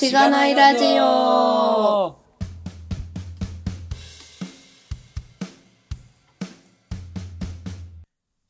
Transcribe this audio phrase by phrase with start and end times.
[0.00, 2.16] しがないラジオお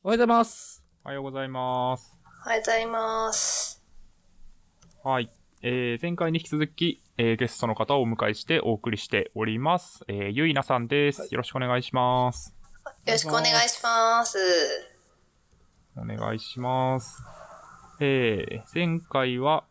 [0.05, 0.81] はようございます。
[1.03, 2.15] おはようございます。
[2.45, 3.83] おはようございます。
[5.03, 5.29] はい。
[5.61, 10.05] えー、前回に引き続き、えー、ゲストの方をお迎えしてお送りしております。
[10.07, 11.27] えー、ゆいなさんです。
[11.31, 12.55] よろしくお願いします。
[12.85, 14.37] よろしくお願いします。
[15.97, 17.21] お願いします。
[17.99, 19.65] えー、前回は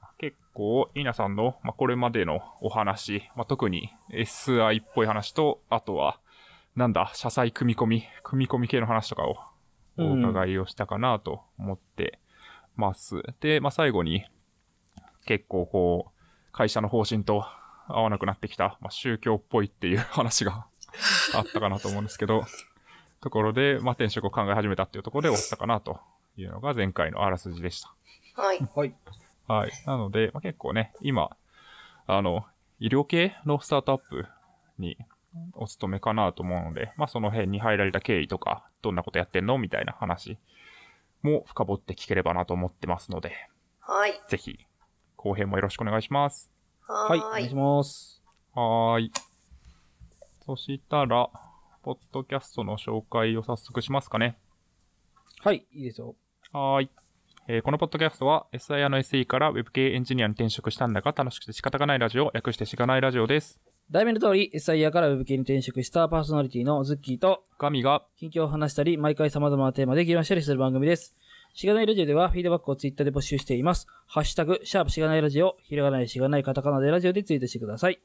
[0.50, 6.18] 結構、ゆいなさんの、まあ、これまでのお話、まあ、特に SI っぽい話と、あとは、
[6.74, 9.36] なんだ、車載組み込み、組み込み系の話とかを
[9.96, 12.18] お伺いをしたかなと思って
[12.74, 13.22] ます。
[13.40, 14.24] で、まあ、最後に、
[15.24, 17.44] 結構こう、会社の方針と
[17.86, 20.66] 合わなくなってきた、まあ、宗教っぽいっていう話が
[21.34, 22.42] あったかなと思うんですけど、
[23.20, 26.00] ところで、まあ、転職を考え始めたっていうところで終わったかなと
[26.36, 27.94] いうのが前回のあらすじでした。
[28.34, 28.58] はい。
[28.74, 28.94] はい。
[29.50, 29.72] はい。
[29.84, 31.36] なので、まあ、結構ね、今、
[32.06, 32.44] あの、
[32.78, 34.26] 医療系のスタートアップ
[34.78, 34.96] に
[35.54, 40.38] お勤めかなと思うので、まあ、その辺に入られた経緯とか、どんなことやってんのみたいな話
[41.22, 43.32] も深掘って聞ければなと思ってますので、
[43.80, 44.12] はい。
[44.28, 44.56] ぜひ、
[45.16, 46.52] 後編もよろしくお願いします。
[46.86, 47.18] ははい。
[47.18, 47.22] お。
[47.22, 48.22] 願いします。
[48.54, 49.12] はーい。
[50.46, 51.28] そしたら、
[51.82, 54.38] ポッドキャストの紹介を早速しますかね。
[55.40, 55.66] はい。
[55.72, 56.14] いいですよ。
[56.52, 56.90] はーい。
[57.52, 63.58] えーこのポッドキャストは SIR の SE から Web 系エンジニアに転職したんだが楽しくて仕方がないラジオ、略してしがないラジオです。
[63.90, 71.16] 題名の通り、SIR から Web 系に転職したパーソナリティのズッキーと、神が、近況を話したり、毎回様々なテーマで議論したりする番組です。
[71.52, 73.88] しがないラジオでは、フィードバックをツイッターで募集しています。
[74.06, 78.00] ハッシュタグ、シャープしがないラジオ、ひらがないしがないカタカナでラジオでツイートしてください。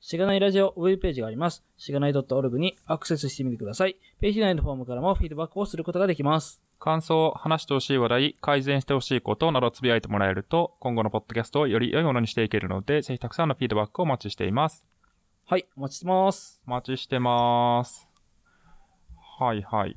[0.00, 1.64] しがないラジオウェブページがあります。
[1.76, 3.96] しがない .org にアクセスしてみてください。
[4.20, 6.62] ページ内のフォームからもフィードバックをすることができます。
[6.78, 14.84] 感想、話してほしい話題、改善してほしいことなどをつぶやいてもらえると、今後のポッドキャストをより良いものにしていけるので、ぜひたくさんのフィードバックをお待ちしています。
[15.46, 16.60] はい、お待ちしてます。
[16.66, 18.08] お待ちしてます。
[19.38, 19.96] はいはい。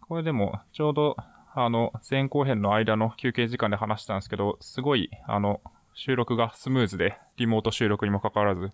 [0.00, 1.16] これでも、ちょうど、
[1.54, 5.60] あの、前後編の間の休憩時間で話したんですけど、すごい、あの、
[5.94, 8.72] 収録がスムーズで、リモート収録にもかかわらず、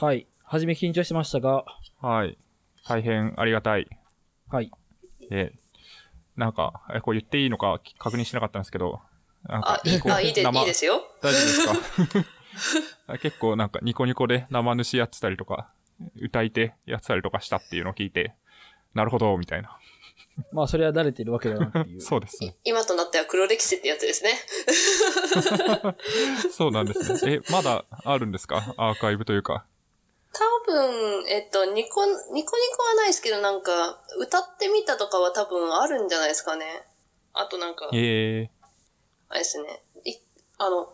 [0.00, 0.26] はい。
[0.44, 1.64] はじめ緊張してましたが、
[2.00, 2.38] はい。
[2.86, 3.88] 大変ありがたい。
[4.48, 4.70] はい。
[5.28, 5.52] で、
[6.36, 9.00] なんか、えこれ言っていいのか確認しなかったんですけど、
[9.44, 11.02] なんかあ、いい、あ、いいで、い生いですよ。
[11.22, 11.40] 大丈夫
[11.72, 12.24] です
[13.08, 13.18] か？
[13.18, 15.70] 結構なんかニコニコで生主やってたりとか、
[16.20, 18.34] 歌い手やってたりとかしたっていうのを聞いて、
[18.94, 19.78] なるほど、みたいな。
[20.52, 22.00] まあ、それは慣れてるわけだなっていう。
[22.02, 22.56] そうですね。
[22.64, 24.32] 今となっては黒歴史ってやつですね。
[26.52, 27.34] そうなんですね。
[27.46, 28.74] え、まだあるんですか？
[28.78, 29.66] アーカイブというか。
[30.32, 32.44] 多分、えっと、ニコ、ニコニ
[32.76, 36.82] コはないですけど、なんか、歌ってみたとかは多分あるんじゃないですかね。
[37.32, 38.50] あとなんか、ええ
[39.28, 39.82] あれですね。
[40.04, 40.14] い
[40.58, 40.92] あの、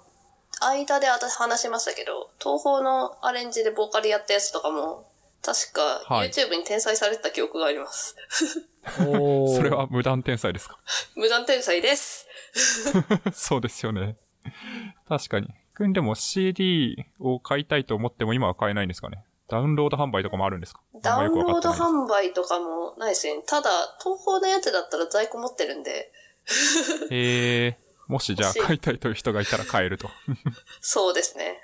[0.61, 5.11] 間で私話しましたけど、東宝のアレンジでボーカルやったやつとかも、
[5.43, 5.83] 確か
[6.15, 8.17] はい YouTube に転載されてた記憶があります。
[9.01, 10.79] おーそれは無断天才ですか？
[11.15, 12.27] 無断転載です。
[13.35, 14.17] そうですよね。
[15.09, 15.49] 確かに。
[15.77, 19.23] くんでも CD を買いたいと思っても今は買えないんですかね？
[19.49, 20.81] ダウンロード販売とかもあるんですか？
[21.03, 23.43] ダウンロード販売とかもないですね。
[23.47, 23.71] ただ、
[24.03, 26.11] 東宝のやつだったら在庫持ってるんで、
[27.11, 27.79] ええ
[28.09, 30.09] もしじゃあ買いたいという人がいたら買えると。
[30.81, 31.61] そうですね。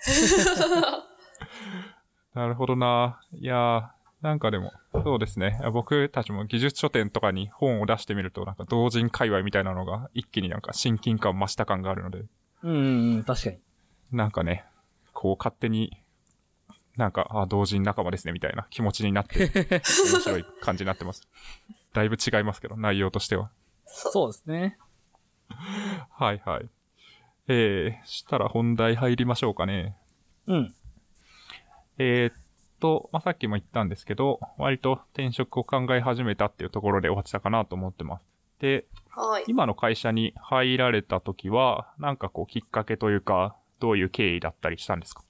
[2.35, 3.21] なるほどな。
[3.33, 3.83] いやー、
[4.23, 4.73] なんかでも、
[5.05, 5.61] そうですね。
[5.73, 12.25] 僕たちも技術書店とかに本を出してみると、なんか同人界隈みたいなのが一気になんか親近感増した感があるので、
[12.63, 13.59] うんうんうん、確かに。
[14.13, 14.65] なんかね、
[15.13, 16.03] こう勝手に、
[16.97, 19.49] なんか、あ、同人仲間ですねみたいな気持ちになって、
[19.81, 21.27] 面白い感じになってます。
[21.95, 23.51] だいぶ違いますけど、内容としては。
[23.87, 24.79] そうですね。
[26.11, 26.69] はいはい。
[27.49, 29.97] えー、したら本題入りましょうかね。
[30.47, 30.75] うん。
[31.99, 32.43] えーっ
[32.81, 38.23] と、まあ、さっきも言ったんですけど、割と転職を考え始めたっていうところで終わってたかなと思ってます。
[38.59, 39.45] で、はい。
[39.47, 45.25] 今の会社に入られた時は、なんかこうきっかけというか、どういう経緯だったりしたんですか？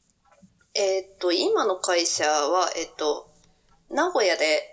[0.74, 3.30] えーっと、今の会社は、えっと、
[3.90, 4.68] 名古屋で、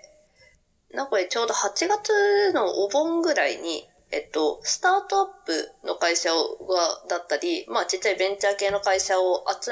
[0.92, 9.72] 名古屋ちょうど8月のお盆ぐらいに、えっと、スタートアップの会社を、が、だったり、まあちっちゃいベンチャー系の会社を集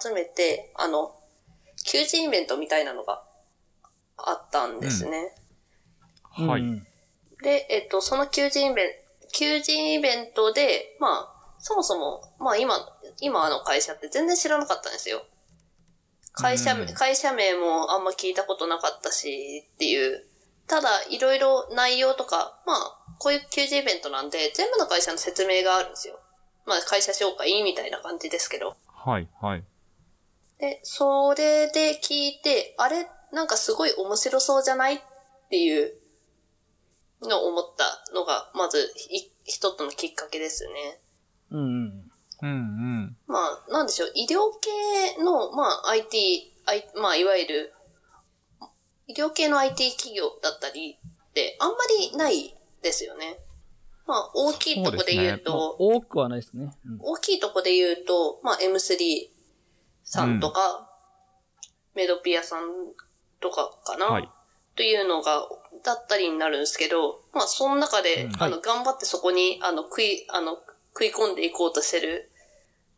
[0.00, 1.14] 集めて、あの、
[1.86, 3.22] 求人イベントみたいなのが
[4.16, 5.34] あったんですね。
[6.22, 6.62] はい。
[6.62, 6.86] うん
[7.42, 8.86] で、えっと、その求人イベン
[9.20, 11.33] ト、求人イベントで、まあ、
[11.66, 12.76] そもそも、まあ今、
[13.22, 15.24] 今の会社って全然知らなかったんですよ。
[16.34, 20.26] 会社、うん会社名もあんま聞いたことなかったし、っていう。
[20.66, 26.20] ただ、いろいろ内容とか、まあ、こういう求人イベントなんで、全部の会社の説明があるんですよ。
[26.66, 28.76] まあ、会社紹介みたいな感じですけど。
[28.86, 29.64] はい、はい。
[30.58, 35.00] で、それで聞いて、あれ、なんかすごい面白そうじゃないっ
[35.48, 35.94] ていう
[37.22, 41.00] のを思ったのが、まずい一つのきっかけですね。
[41.54, 42.10] うんうん。
[42.42, 43.16] うんうん。
[43.26, 47.72] まあ、なんでしょう、医療系の、まあ、IT、I、まあ、いわゆる、
[49.06, 50.98] 医療系の IT 企業だったり
[51.28, 51.76] って、あんま
[52.10, 53.38] りないですよね。
[54.06, 56.74] まあ、大きいとこで言うまあと、多くはないですね。
[56.86, 59.28] うん大きいとこで言うと、まあ、M3
[60.02, 60.90] さんとか、
[61.94, 62.68] メドピアさん
[63.40, 64.28] とかかな、はい
[64.76, 65.48] というのが、
[65.84, 70.58] だったりになるんですけど、まあ、その中で、うんあの、はい頑張ってそこに、あの、食い、あの、
[70.94, 72.30] 食い込んでいこうとしてる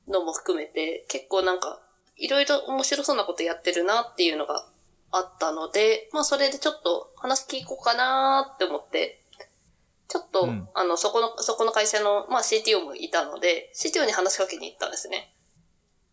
[0.07, 1.81] のも含めて、結構なんか、
[2.17, 4.67] いろいろ面白そうなことやってるなっていうのが
[5.11, 9.23] あったので、まあ、それでちょっと話聞こうかなって思って、
[10.09, 15.35] ちょっと、うんあの、そこの、そこの会社の、まあ、CTO もいたので、CTO に話しかけに行ったんですね。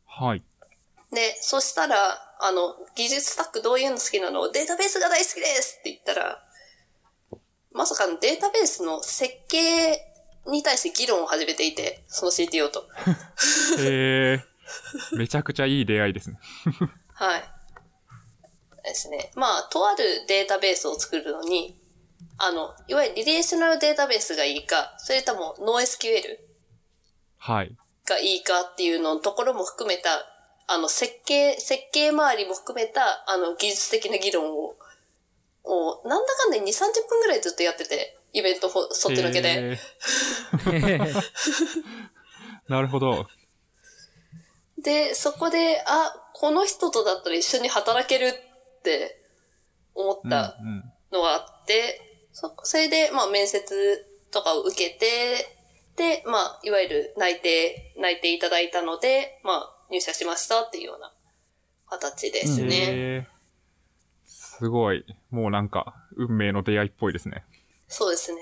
[0.07, 0.43] はい。
[1.11, 1.95] で、そしたら、
[2.39, 4.51] あの、技術スタックどういうの好きなの？
[4.51, 6.43] データベースが大好きですって言ったら、
[7.71, 10.12] まさかのデータベースの設計
[10.47, 12.87] に対して議論を始めていて、その CTO と。
[13.79, 16.37] えー、めちゃくちゃいい出会いですね。
[17.13, 17.43] はい。
[18.83, 19.31] ですね。
[19.35, 21.77] まあ、とあるデータベースを作るのに、
[22.37, 26.37] あの、いわゆるリレーショナルデータベースがいいか、それとも NoSQL
[27.37, 27.75] はい。
[28.05, 30.09] がいいかっていうののところも含めた、
[30.67, 34.75] あの、設計、設計周りも含めた、あの、技術的な議論を、
[35.63, 36.65] を、なんだかんだ2、30
[37.07, 39.77] 分ぐらいずっとやってて、イベントほそっちのけで。
[40.67, 41.21] えー
[42.67, 43.27] なるほど。
[44.77, 49.21] で、そこで、あ、この人とだったら一緒に働けるって
[49.93, 50.83] 思うんったうん。
[51.11, 55.45] のがあって、そ、それで、まあ、面接とかを受けて、
[55.95, 61.13] で、まあ、いわゆる内定、内定いただいたので、まあ、入社しましたっていうような
[61.89, 62.77] 形ですね。
[62.89, 63.33] えー
[64.25, 65.03] すごい。
[65.31, 67.43] もうなんか、運命の出会いっぽいですね。
[67.93, 68.41] そうですね。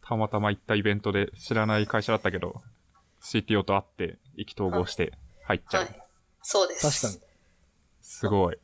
[0.00, 2.62] たまたま行ったイベントで知らない会社だったけど、
[3.22, 5.12] CTO と会って意気投合して
[5.44, 5.84] 入っちゃう。
[5.84, 6.02] はい。
[6.42, 7.02] そうです。
[7.02, 7.32] 確かに。
[8.00, 8.56] すごい。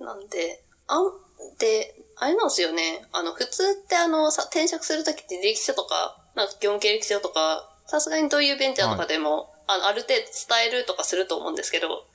[0.00, 1.10] なんで、あん、
[1.58, 3.04] で、あれなんですよね。
[3.12, 12.06] あの、普通ってあの、さ、転職するときって履歴書とか、なんか業務経歴書とか、さすがにどういうベンチャーとかでも、あの、ある程度伝えるとかすると思うんですけど、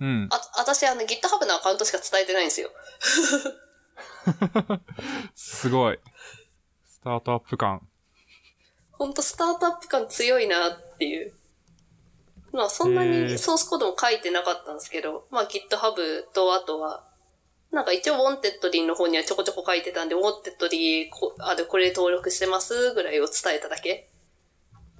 [0.00, 0.28] うん。
[0.30, 2.70] あ、私あの GitHub のアカウントしか伝えてないんですよ。
[5.34, 5.98] すごい。
[6.86, 7.86] スタートアップ感。
[8.92, 11.32] ほんとスタートアップ感強いなっていう。
[12.52, 17.04] まあそんなへにーソースコードも書いてなかったんですけど、まあ GitHub とあとは、
[17.70, 24.10] なんか一応 Wanted の方にはちょこちょこ書いてたんで、Wanted こあでこれ登録してますぐらいを伝えただけ。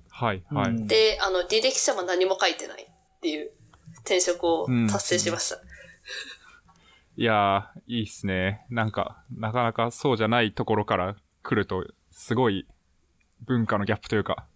[0.09, 0.71] はい、はい。
[0.71, 3.51] うんで、あの、履歴書も何も書いてないっていう
[4.01, 5.57] 転職を達成しました。
[7.21, 8.65] いやー、いいっすね。
[8.71, 12.67] なんか、なかなかそうじゃないところから来ると、すごい
[13.45, 14.47] 文化のギャップというか、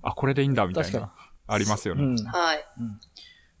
[0.00, 1.12] あ、これでいいんだ、みたい確かな、
[1.46, 2.02] ありますよね。
[2.02, 2.16] うん。
[2.16, 2.64] はい。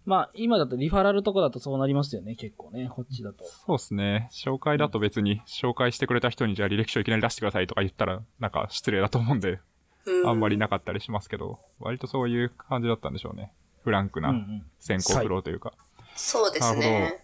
[0.06, 3.44] まあ、今だとリファラルとこだとそうなりますよね、結構ね、こっちだと。
[3.44, 4.30] そうですね。
[4.32, 9.60] 紹介だと別に、紹介してくれた人にじゃあ履歴書いきなり出してくださいとか言ったら、なんか失礼だと思うんで、
[10.06, 13.52] うん、あんまりなかったりしますけど、割とそういう感じだったんでしょうね。
[13.82, 14.28] フランクうんう。
[14.28, 15.74] なん先行フローというか。
[16.16, 17.23] そうですなるね。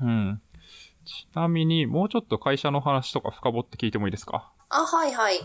[0.00, 0.40] うん。
[1.04, 4.52] ちなみに、もうちょっと会社の話とか深掘って聞いてもいいですか？
[4.68, 5.38] あ、はいはい。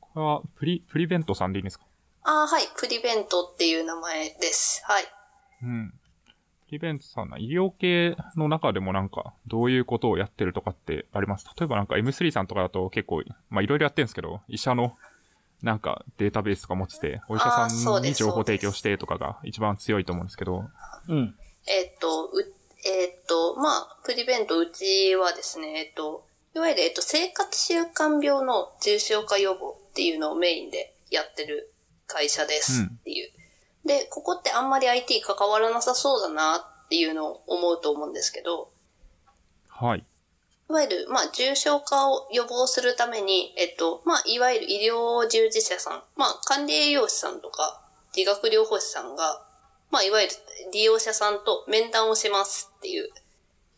[0.00, 1.86] これは、プリ、プリベントさんでいいんですか？
[2.24, 2.64] あ、はい。
[2.76, 4.82] プリベントっていう名前です。
[4.84, 5.04] はい。
[5.62, 5.94] うん。
[6.66, 11.46] プリベントさんな、医療系の中でもなんか、どういうことをやってるとかってあります？
[11.58, 14.96] 例えばなんか M3 さんとかだと結構、まあいろいろやってるんですけど、医者の
[15.62, 20.64] なんかデータベースとか持ってて、お医者さうんに情報提供してとかが一番強いと思うんですけど、
[21.08, 21.34] うん。
[21.66, 22.30] えっと、う、
[22.84, 31.72] えっと、まあ、プリベントうちはですね、えっと、いわゆる、えっと、生活習慣病の重症化予防っていうのをメインでやってる
[32.06, 33.30] 会社ですっていう。
[33.84, 38.70] で、ここってあんまり IT 関わらなさそうだなっていうのを思うと思うんですけど、
[39.68, 40.04] はい。
[40.70, 47.80] いわゆる、まあ、重症化を予防するために、えっと、まあ、いわゆる医療従事者さん、まあ、管理栄養士さんとか、
[48.14, 49.46] 理学療法士さんが、
[49.90, 50.34] まあ、いわゆる
[50.72, 53.08] 利用者さんと面談をしますっていう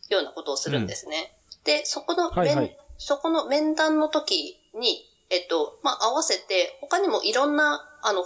[0.09, 1.33] ようなことをするんですね。
[1.63, 8.21] で、そこの面、はいはいそこの面談の時に、えっと、まあ、合わせて、他にもいろんな、あの、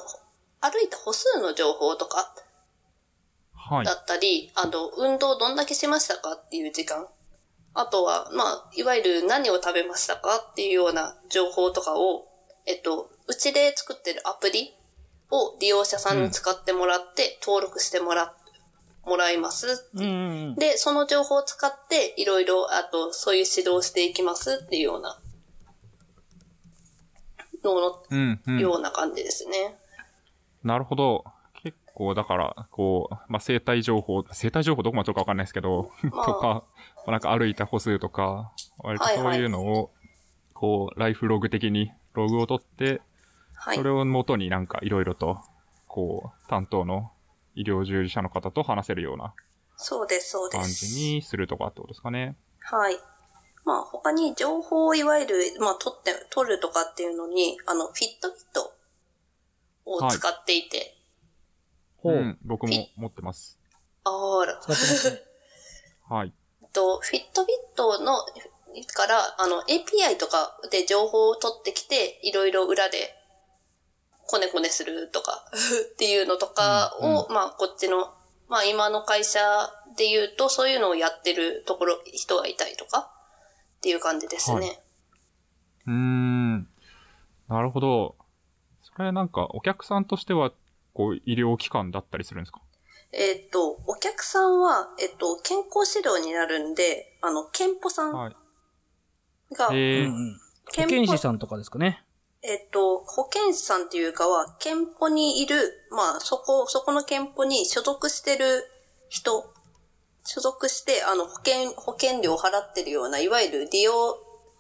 [0.60, 2.36] 歩いた歩数の情報とか、
[3.54, 3.96] はいだ。
[3.96, 7.08] ったり、あの、運動どんだけしましたかっていう時間。
[7.74, 12.28] あとは、まあ、いわゆる何を食べましたかっていうような情報とかを、
[12.66, 14.74] えっと、うちで作ってるアプリ
[15.32, 18.34] を利用者さんに使ってもらって、登録してもら、
[19.06, 19.90] もらいます。
[19.94, 20.56] うん。
[20.56, 25.22] で、その情報を使って、いろいろ、あと、そういう指導をしていきますっていうような、
[28.48, 28.60] の。
[28.60, 29.76] ような感じですね。
[30.64, 31.24] なるほど。
[31.64, 39.92] 結構、だから、こう、まあ、生体情報、生体情報どこまで取るかわかんないですけど、まあとか、まあなんか歩いた歩数とか、割とそういうのを、
[40.54, 43.02] こう、ライフログ的にログを取って、
[43.66, 43.84] はいそ。
[43.84, 45.40] れを元になんかいろいろと、
[45.88, 47.12] こう、担当の
[47.56, 49.34] 医療従事者の方と話せるような
[49.76, 50.86] そうです、そうで感す。
[50.86, 52.38] じにするとかってことですかね。
[52.62, 52.98] はい。
[53.66, 58.74] まあ、他に情報をいわゆる、まあ、取って、取るとかっていうのに、あの、フィットビット
[59.86, 60.96] を使っていて、
[61.98, 62.16] ほう。
[62.18, 63.58] ん、僕も持ってます。
[64.04, 64.12] あ
[64.46, 64.62] ら。
[66.08, 66.34] はい。
[66.62, 68.20] えっと、フィットビットの、
[68.94, 73.16] から、あの、API とかで情報を取ってきて、いろいろ裏で、
[74.28, 75.46] コネコネするとか、
[75.94, 78.14] っていうのとかを、まあ、こっちの、
[78.48, 79.40] まあ、今の会社
[79.96, 83.12] で言うと、そういうのをやってるところ、人がいたりとか、
[83.78, 84.68] っていう感じですね。
[84.68, 84.74] は
[85.88, 86.70] うーん。
[87.48, 88.16] なるほど。
[88.82, 90.52] それなんか、お客さんとしては、
[90.94, 92.62] こう、医療機関だったりするんですか？
[93.12, 98.36] えっと、お客さんは、えっと、健康指導になるんで、あの、健保さんはい。
[99.54, 100.40] が、えー、うんうん。
[100.66, 102.05] 保健健師さんとかですかね。
[102.48, 108.64] えっと、保健師さんっていうかは、健保にいる、まあ、そこ、そこの健保に所属してる
[109.10, 109.52] 人、
[110.24, 113.94] 所属して、あの、保険、保険料を払ってるような、いわゆる利用、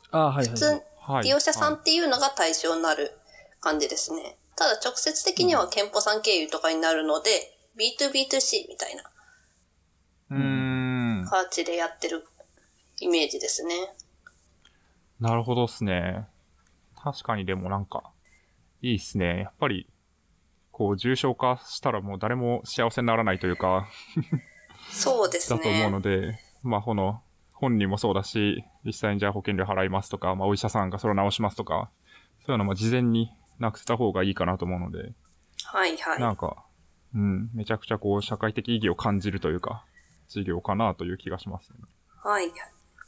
[0.09, 1.23] ああ、はい普通はいはい。、はい。
[1.25, 3.11] 利用者さんはいっていうのが対象になる
[3.61, 4.37] 感じですね。
[4.55, 7.29] ただ、直接的には健保さん経由とかになるので、
[7.77, 9.03] B2B2C みたいな
[10.31, 11.25] うーん。
[11.29, 12.25] 感じでやってる
[12.99, 13.75] イメージですね。
[15.19, 16.27] なるほどっすね。
[17.05, 18.11] 確かにでもなんか、
[18.81, 19.41] いいっすね。
[19.41, 19.87] やっぱり、
[20.71, 23.87] こう、重症化したらもう誰も幸せにならないというか、
[24.89, 25.59] そうですね。
[25.59, 27.21] だと思うので、まあ、この、
[27.51, 31.91] 本人もそうだし、実際にじゃあ保険料払いますとか、まあ、お医者さんがそれを直しますとか、
[32.43, 35.13] そういうのも事前になくせた方がいいかなと思うので、
[35.63, 36.19] はいはい。
[36.19, 36.65] なんか、
[37.13, 39.85] うん、めちゃくちゃこう、社会的意義を感じるというか、
[40.27, 41.77] 事業かなという気がしますね。
[42.23, 42.47] はい。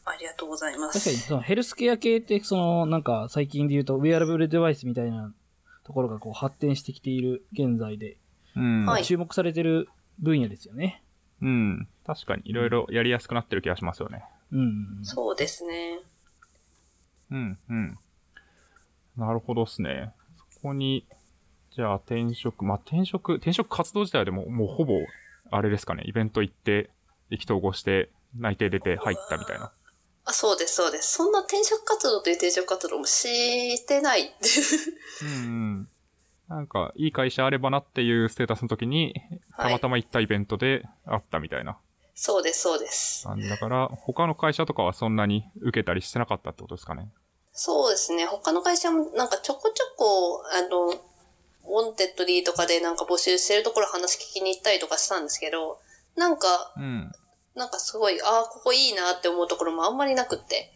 [0.10, 1.00] ありがとうございます。
[1.00, 5.34] 確かに、そのヘルスケア系って、その、なんか最近で言うと、ウェアラブルデバイスみたいな
[5.84, 8.18] ところがこう発展してきている現在で、
[8.56, 8.86] うん。
[8.86, 11.04] はい注目されてる分野ですよね。
[11.42, 11.88] うん。
[12.06, 14.24] 確かに、いろいろやりやすくなってる気がしますよね。
[14.52, 15.00] うん。
[15.04, 16.00] そうですね。
[17.30, 17.98] うん、うん。
[19.18, 20.14] なるほどっすね。
[20.54, 21.06] そこに、
[21.72, 24.94] じゃあ転職、まあ、転職、転職活動自体はでももうほぼ、
[25.52, 26.90] あれですかね、イベント行って、
[27.30, 29.72] 意気投合して、内定出て入ったみたいな。
[30.28, 31.14] あ、そうです、そうです。
[31.14, 34.96] そんな転職活動という転職活動もしてないっていう。
[35.24, 35.32] うん、う
[35.82, 35.90] ん。
[36.50, 39.14] なんか、いい会社あればなっていうステータスの時に、
[39.52, 41.78] はいたまたま行ったイベントであったみたいな
[42.20, 43.28] そうです、そうです。
[43.28, 47.10] 感じだから、他の会社とかはそんなに受けたりしてなかったってことですかね。
[47.54, 48.26] そうですね。
[48.26, 55.80] 他の会社もなんかちょこちょこ、あの、 Wantedly とかでなんか募集してるところ話聞きに行ったりとかしたんですけど、
[56.16, 57.12] なんか、うん。
[57.58, 60.72] なんかすごい、ああ、ここいいなって思うところもあんまりなくって。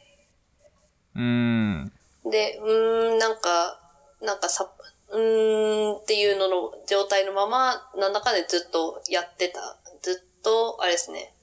[1.15, 1.93] うーん。
[2.25, 3.79] で、うーん、なんか、
[4.21, 4.69] なんかさ、
[5.09, 9.77] うーんっていうのの状態のまま、なんだかでずっとやってた。
[10.01, 11.35] ずっと、あれですね、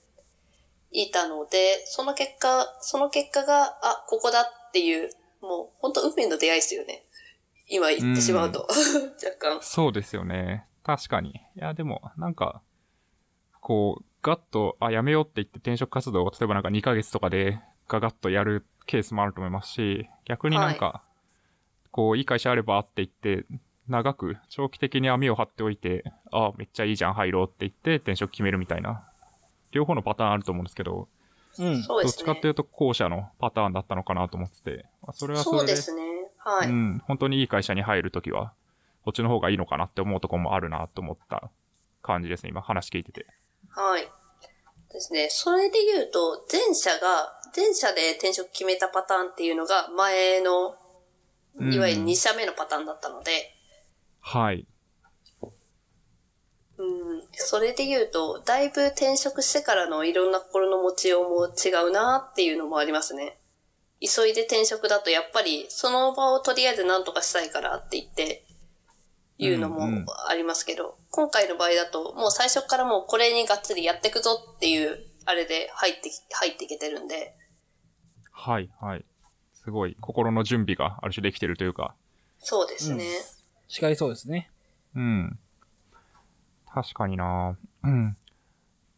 [0.90, 7.04] いたので、その結果、その結果が、あ、ここだっていう、もう、本当運命の出会いですよね。
[7.68, 8.66] 今言ってしまうと。
[9.24, 9.62] 若干。
[9.62, 10.66] そうですよね。
[10.82, 11.30] 確かに。
[11.30, 12.62] いや、でも、なんか、
[13.60, 21.02] こう、ガッと、あ、やめようって言って転職活動を、例えばなんか2ヶ月とかでガガッとやるケースもあると思いますし、逆になんか、
[21.90, 23.46] こう、いい会社あればって言って、
[23.88, 29.08] 長く、長期的に網を張っておいて、あ、めっちゃいいじゃん、入ろうって言って転職決めるみたいな、
[29.72, 31.08] 両方のパターンあると思うんですけど、
[31.58, 31.82] うん。
[31.82, 32.50] そうですねどっちかってい。
[32.50, 36.02] うと後者のパターンだったのかなと思ってて、まあそれはそれで、そうですね。
[36.38, 36.68] はい。
[36.68, 38.52] うん、本当にいい会社に入るときは、
[39.04, 41.50] こっちの方がいいのかなって思うところもあるなと思った
[42.02, 43.26] 感じですね、今話聞いてて。
[43.70, 44.08] はい。
[44.92, 45.28] ですね。
[45.30, 50.76] それで言うと、前者が、前者で転職決めたパターンっていうのが、前の、
[51.56, 53.32] うんいわゆる2社目のパターンだったので、
[54.20, 54.66] はい。
[56.76, 56.84] う
[57.16, 63.38] ん、それで言うと、だいぶ転職してからのいろんな心の持ちようも違うなっていうのもありますね。
[64.00, 68.44] 急いで転職だとやっぱりその場をとりあえず何とかしたいからって言って
[69.38, 77.34] 言うのうんうんもありますけど、今回の場合だともう最初からもうこれにがっつりやっていくぞっていうあれで入ってき、入っていけてるんで、
[78.32, 79.04] はい、はい。
[79.52, 81.94] すごい、心の準備がある種できてるというか。
[82.38, 83.04] そうですね。
[83.68, 84.50] 違いそうですね。
[84.94, 85.38] ううん。
[86.72, 88.16] 確かになうん。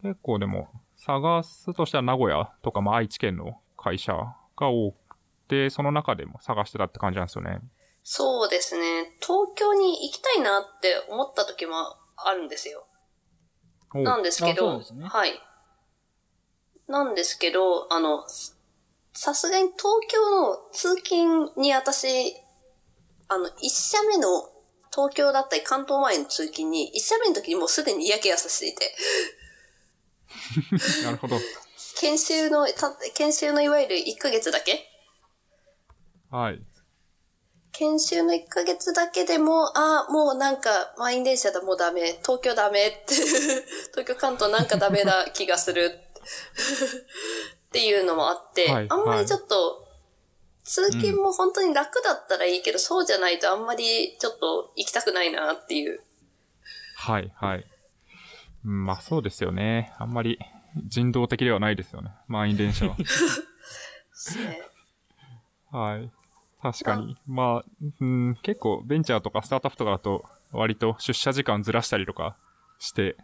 [0.02, 4.12] 結構でも、探すとしたら名古屋とか、まあ愛知県の会社
[4.56, 5.16] が多く
[5.48, 7.60] て、その中でも探してたって感じなんですよね。
[8.12, 9.12] そうですね。
[9.20, 11.76] 東京に行きたいなって思った時も
[12.16, 12.88] あるんですよ。
[13.94, 15.40] おなんですけど、ねはい。
[16.88, 18.52] なんですけど、あの、さ
[19.12, 22.34] さすがに東京の通勤に私、
[23.28, 24.42] あの、一社目の
[24.92, 28.92] 東京だったり関東前の通勤に、一社目の時にもうすでに嫌気がさせていて、
[31.04, 31.36] なるほど。
[32.00, 34.90] 研修の、た研修のいわゆる1ヶ月だけ
[36.32, 36.60] はい。
[37.72, 43.14] 研修の1ヶ月だけでも、ああ、もうなんか、満員電車だ、もうダメ、東京ダメって、
[43.94, 46.00] 東京関東なんかダメな気がする
[47.66, 49.86] っていうのもあって、はいあんまりちょっと、
[50.64, 56.02] 通勤も本当に楽だったらいいけど、そうじゃないとあんまりちょっと行きたくないなっていう。
[56.96, 57.66] はい、はい。
[58.64, 59.92] うんまあそうですよね。
[59.98, 60.38] あんまり
[60.86, 62.10] 人道的ではないですよね。
[62.28, 62.96] 満員電車は。
[63.00, 64.62] ですね。
[65.72, 66.10] はい。
[66.62, 67.16] 確かに。
[67.26, 67.64] まあ、
[68.00, 72.36] うん、結構ベンチャーとかスタートアップとかだと、割と出社時間ずらしたりとか
[72.78, 73.16] して、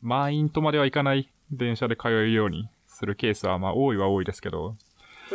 [0.00, 4.78] 満員とまではいかない電車で通えるようにするケースは、まあ多いは多いですけど、ん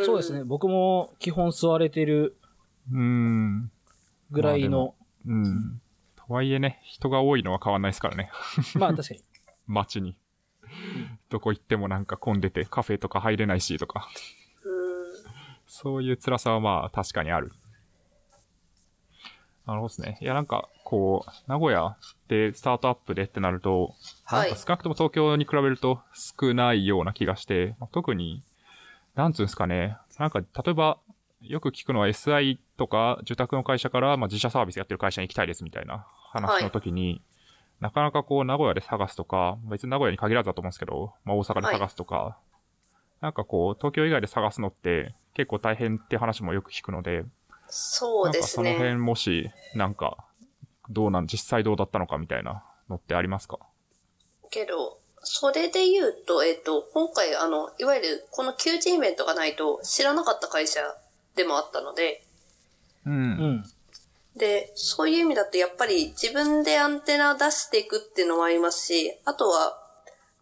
[0.06, 0.44] そうですね。。
[0.44, 2.38] 僕も基本座れてる
[2.92, 3.72] うーん、
[4.32, 4.96] ぐらいの、
[5.26, 5.82] うん。
[6.16, 8.32] とはいえね、人が多いのは変わんないですからね。
[8.76, 9.22] まあ確かに。
[9.68, 10.16] 街に。
[11.30, 14.08] どこ行ってもなんか混んでて、カフェとか入れないしとか。
[15.74, 15.94] うん。
[15.94, 17.52] そういう辛さはまあ確かにある。
[19.66, 20.18] なるほどですね。
[20.22, 21.96] いやなんか、こう、名古屋
[22.28, 23.94] でスタートアップでってなると、
[24.26, 28.44] はいなんか少なくとも東京に比べると少ないような気がして、まあ特に、
[29.16, 29.98] なんつうんですかね。
[30.20, 30.98] なんか、例えば、
[31.42, 37.22] よく聞くのは SI とか受託の会社から、まあ、自社サービスやってる会社に行きたいですみたいな話の時に、
[37.80, 42.38] なかなかこう、名古屋で探すとか、別に名古屋に限らずだと思うんですけど、まあ、大阪で探すとか、
[43.24, 47.24] なんかこう、東京以外で探すのって結構大変って話もよく聞くので、
[47.68, 48.98] そうですなんかその辺ね。
[48.98, 50.26] もし、なんか、
[50.90, 53.60] どうなん、実際どうだったのかみたいなのってありますか？
[54.52, 60.82] けど、それで言うと、えっ、と、今回、あの、いわゆる、この求人イベントがないと知らなかった会社
[61.36, 62.26] でもあったので、
[63.06, 63.10] う。
[63.10, 63.64] うんん。
[64.36, 69.80] で、そういう意味だとやっぱり自分でアンテナ出していくっていうのもありますし、あとは、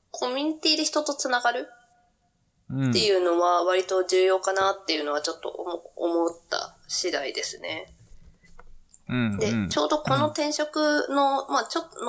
[0.10, 1.68] コミュニティで人とつながるうん
[2.90, 7.94] っていうのは割と重要かなっていうのはちょっと思思った次第ですね。
[9.10, 9.38] うん。
[9.38, 12.00] で、うんちょうどこの転職の、まあちょっと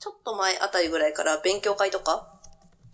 [0.00, 2.40] ちょっと前あたりぐらいから勉強会とか、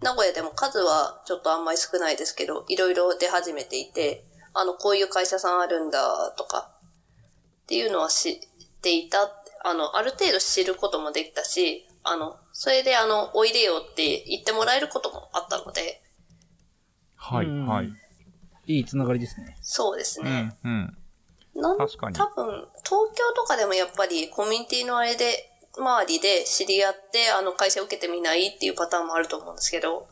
[0.02, 6.72] 名古屋でも数はちょっとあんまり少ないですけど、いろいろ出始めていて、あの、こういう会社さんあるんだとか、
[7.62, 8.38] っていうのは知っ
[8.82, 9.18] ていた。
[9.64, 16.02] あの、ある程度知ることもできたし、あの、それであの、おいでよって言ってもらえることもあったので、
[17.16, 17.92] はい、うんはい。
[18.66, 19.56] いいつながりですね。
[19.62, 20.56] そうですね。
[20.64, 20.96] うん。
[21.54, 30.08] なん確かに多分、東京とかでもやっぱりコミュニティのあれで、周りで知り合って、あの会社受けてみないっていうパターンもあると思うんですけど、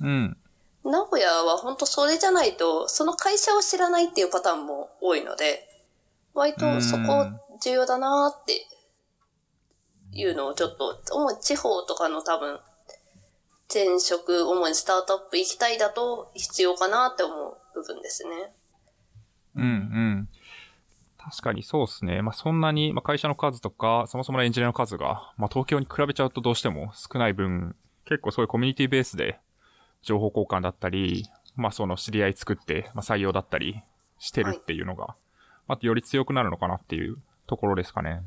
[0.00, 0.36] うん。
[0.84, 5.68] 名古屋は本当それじゃないと、その会社を知らないっていうパターンも多いので、
[6.34, 7.26] 割とそこ
[7.62, 8.66] 重要だなーって
[10.12, 12.60] いうのをちょっと、主に地方とかの多分、
[13.70, 18.52] 転職、主にスタートアップ行きたいだと必要かなって思う部分ですね。
[19.54, 20.28] うん、うん。
[21.16, 22.22] 確かにそうですね。
[22.22, 29.38] まあ、そんなに、まあ、会社の数とか、そもそものエンジニアの数が、まあ、東京に比べちゃうとどうしても少ない分、結構そういうコミュニティベースで、
[30.02, 33.82] 情報交換だったり、まあ、その知り合い作って、まあ、採用だったり
[34.18, 35.14] してるっていうのが、
[35.68, 38.22] まあ、より強くなるのかなっていうところですかね。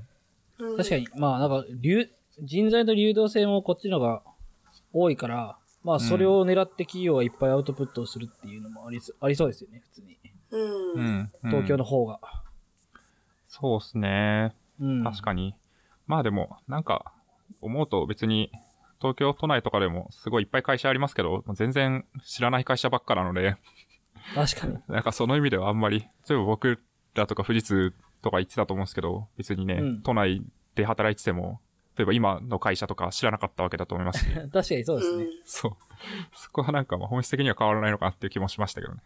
[0.59, 2.07] うん確かに、まあなんか、流、
[2.41, 4.21] 人材の流動性もこっちのが
[4.93, 10.17] 多いから、まあそれを狙って企業がいっぱいアウトプットをするっていうのもありそありそうですよね、普通に。
[10.51, 11.31] うん。
[11.45, 12.19] 東京の方が。
[13.47, 14.55] そうですね。
[14.79, 15.03] うん。
[15.03, 15.55] 確かに。
[16.07, 17.13] まあでも、なんか、
[17.61, 18.51] 思うと別に、
[18.99, 23.57] 東京都内とかでもすごいいっぱい会社ありますけど、全然知らない会社ばっかなので、
[24.35, 24.77] 確かに。
[24.87, 26.79] なんかその意味ではあんまり、例えば僕
[27.15, 30.41] らとか富士通とか言ってたと思うんですけど、別にね、うん都内
[30.75, 31.59] で働いてても、
[31.97, 35.27] 例えば今の会社とか知らなかったわけだと思いますし、 確かにそうですね。
[35.45, 35.71] そう。
[36.33, 39.01] そこはなんかまあ本質的には変わらないのかなっていう気もしましたけどね。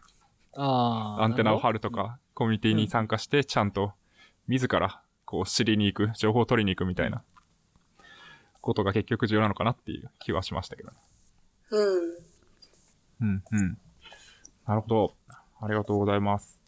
[0.54, 1.24] ああ。
[1.24, 3.92] アンテナを張るるとか、コミュニティに参加して、ちゃんと、
[4.48, 7.22] 自ら、こう、知りに行く、情報を取りに行くみたいな、
[8.60, 10.96] ことが結局重要なのかなっていう気はしましたけどね。
[11.70, 12.18] うん。
[13.20, 13.78] うん、うん。
[14.66, 15.14] なるほど。
[15.60, 16.60] ありがとうございます。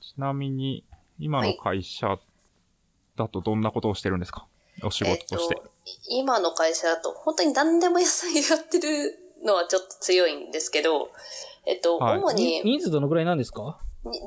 [0.00, 0.84] ちなみに、
[1.18, 2.18] 今の会社
[3.16, 4.46] だとどんなことをしてるんですか、
[4.84, 5.56] お仕事として。
[5.58, 5.70] えっと、
[6.08, 11.10] 今の会社だと、本当に何でも野菜やってるのはちょっと強いんですけど、
[11.66, 13.78] えっと、はい主に人数どのくらいなんですか？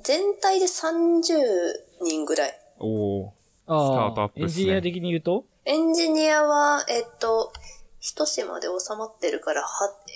[0.04, 1.36] 全体で30
[2.02, 2.60] 人ぐらい。
[2.80, 3.32] おー。
[3.68, 5.46] あスタートアップねエンジニア的に言うと？
[5.66, 7.52] エンジニアは、えっと、
[8.00, 9.68] 一島で収まってるから、は、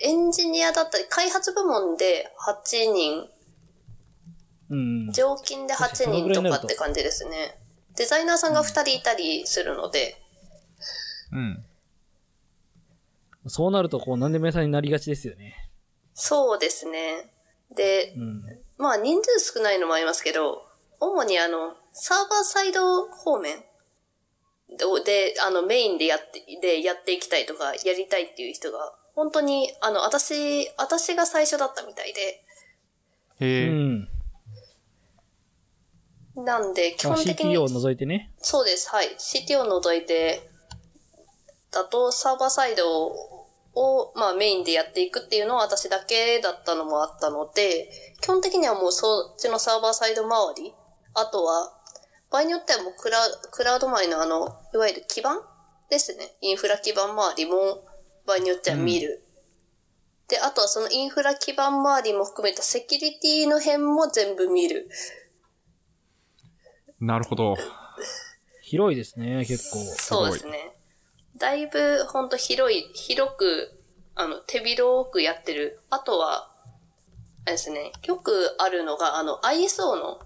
[0.04, 3.28] エンジニアだったり、開発部門で8人、
[4.70, 5.12] うん。
[5.12, 7.58] 常勤で8人とかって感じですね。
[7.96, 10.19] デザイナーさんが2人いたりするので、
[11.32, 11.64] うん。
[13.46, 15.70] そうなると、こう、何でも屋さんになりがちですよね。
[16.14, 17.32] そうですね。
[17.74, 18.42] でう、ん。
[18.76, 20.62] まあ人数少ないのもありますけど、
[20.98, 23.64] 主にあの、サーバーサイド方面
[25.04, 32.44] で、あの、メインでやって、で、やっていきたいとか、やりたいっていう人が、本当に、あの、私、私が最初だったみたいで、
[33.40, 33.68] うへえ。
[33.68, 34.08] ん。
[36.36, 38.32] なんで、基まあ、本的に CTO を除いてね。
[38.38, 38.88] そうです。
[38.90, 39.08] はい。
[39.18, 40.49] CT を除いて、
[41.72, 43.06] だとサーバーサイド
[43.74, 47.88] を、まあメインでやっていくっていうのは私だけだったのもあったので、
[48.20, 50.74] 基本的にはもうそっちのサーバーサイド周り、
[51.14, 51.72] あとは、
[52.30, 53.18] 場合によってはもうクラ
[53.50, 55.40] クラウド周りのあの、いわゆる基盤
[55.90, 56.36] ですね。
[56.40, 57.84] インフラ基盤周りも
[58.26, 59.24] 場合によっては見る。
[60.28, 64.88] で、あとはそのインフラ基盤周りも含めたセキュリティの辺も全部見る。
[67.00, 67.56] なるほど。
[68.62, 69.78] 広いですね、結構。
[69.78, 70.79] そうですね。
[71.36, 73.80] だいぶ、ほんと広い、広く、
[74.14, 75.80] あの、手広くやってる。
[75.90, 76.50] あとは、
[77.44, 80.20] あれですね、よくあるのが、あの、ISO の、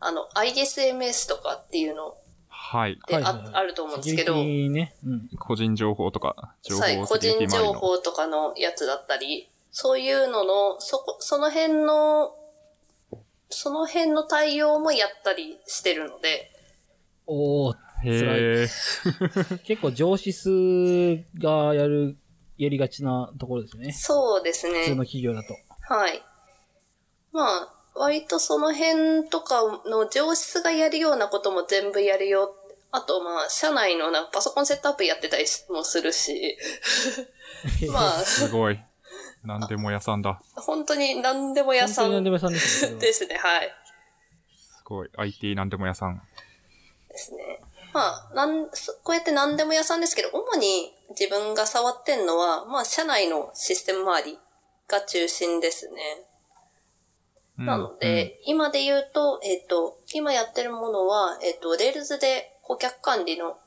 [0.00, 2.16] あの、ISMS とかっていうの
[2.48, 2.98] はい。
[3.08, 4.94] で、はいああると思うんですけど、ね。
[5.04, 5.28] うん。
[5.38, 7.72] 個人情報とか、情報はい、個人情。
[7.72, 12.34] 報とかのやつだったり、そういうのの、そこ、その辺の、
[13.50, 16.52] その辺の対応もやったりしてるので、
[17.26, 18.68] おー、へえ。
[19.64, 22.16] 結構上司数がやる、
[22.56, 23.92] やりがちなところですね。
[23.92, 24.80] そうですね。
[24.80, 25.54] 普通の企業だと。
[25.80, 26.22] はい。
[27.32, 32.54] まあ、割とその辺とかの上司がやるようなことも全部やるよ。
[32.90, 36.56] あと、まあ、社内のなんかパソコンセットアップやってたりもするし、
[37.92, 38.80] まあ、すごい。
[39.44, 40.40] なんでも屋さんだ。
[40.54, 42.98] 本当に何でも屋さん何でも屋さんですね。
[42.98, 43.74] ですね、はい。
[44.50, 45.10] すごい。
[45.16, 46.22] IT なんでも屋さん。
[47.08, 47.60] ですね。
[47.92, 54.38] まあ、なん、そこうやって何でも屋さんですけど、主に自分が触ってんのは、まあ、社内のシステム周り
[54.88, 55.94] が中心ですね。
[57.58, 63.58] うんなので、今で言うと、えっ、と、今やってるものは、えっ、と、 Rails で顧客管理の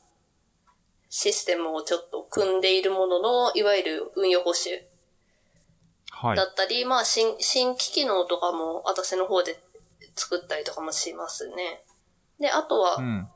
[1.09, 4.81] システムをちょっと組んでいるものの、いわゆる運用保守
[6.09, 6.45] はいだ。
[6.45, 9.59] ったり、まあ、新、新規機能とかも私の方で
[10.15, 11.83] 作ったりとかもしますね。
[12.39, 13.27] で、あとは、うん。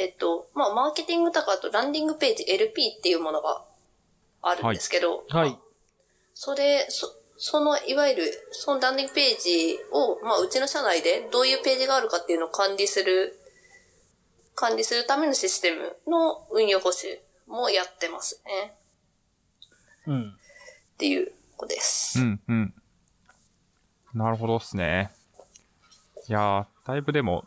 [0.00, 3.62] えっと、まあ、マーケティングとかあとランディングページ LP っていうものが
[4.42, 5.70] あるんですけど、はいまあ
[6.42, 13.38] それ、そ、その、いわゆる、そのランディングページを、まあ、うちの社内でどういうページがあるかっていうのを管理する、
[14.54, 18.74] 管理するためのシステムの運用保守もやってますね。
[20.06, 20.28] うん。
[20.30, 22.20] っていう子です。
[22.20, 22.74] うん、うん。
[24.14, 25.10] なるほどっすね。
[26.26, 27.44] いやー、だいぶでも、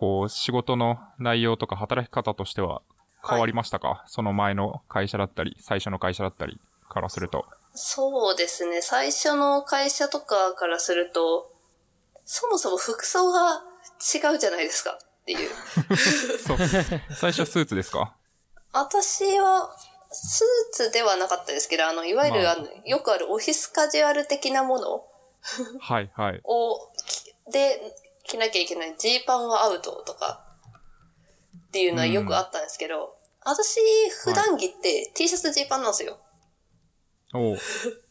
[0.00, 2.80] こう、仕事の内容とか働き方としては
[3.28, 6.58] 変わりましたか、その前の会社だったり、最初の会社だったり
[6.88, 7.44] からすると。
[7.74, 8.80] そうですね。
[8.80, 11.52] 最初の会社とかからすると、
[12.24, 13.62] そもそも服装が
[14.14, 15.50] 違うじゃないですかっていう。
[16.46, 16.56] そう。
[17.14, 18.16] 最初スーツですか？
[18.72, 19.70] 私は、
[20.10, 25.04] スーツではなかったですけど、あの、いわゆる、まああの、よくあるオフィスカジュアル的なもの
[25.80, 26.40] はい、はい。
[26.44, 27.94] を、きで、
[28.30, 28.94] 着なきゃいけない。
[28.96, 30.44] ジーパンはアウトとか、
[31.68, 33.80] っていうのはよくあったんですけど、私、
[34.24, 36.18] 普段着って T シャツジーパンなんですよ。
[37.32, 37.58] おう